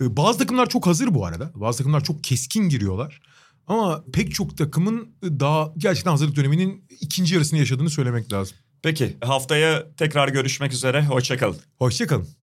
[0.00, 1.50] E, bazı takımlar çok hazır bu arada.
[1.54, 3.20] Bazı takımlar çok keskin giriyorlar.
[3.66, 8.56] Ama pek çok takımın daha gerçekten hazırlık döneminin ikinci yarısını yaşadığını söylemek lazım.
[8.82, 11.06] Peki haftaya tekrar görüşmek üzere.
[11.06, 11.56] Hoşçakalın.
[11.78, 12.41] Hoşçakalın.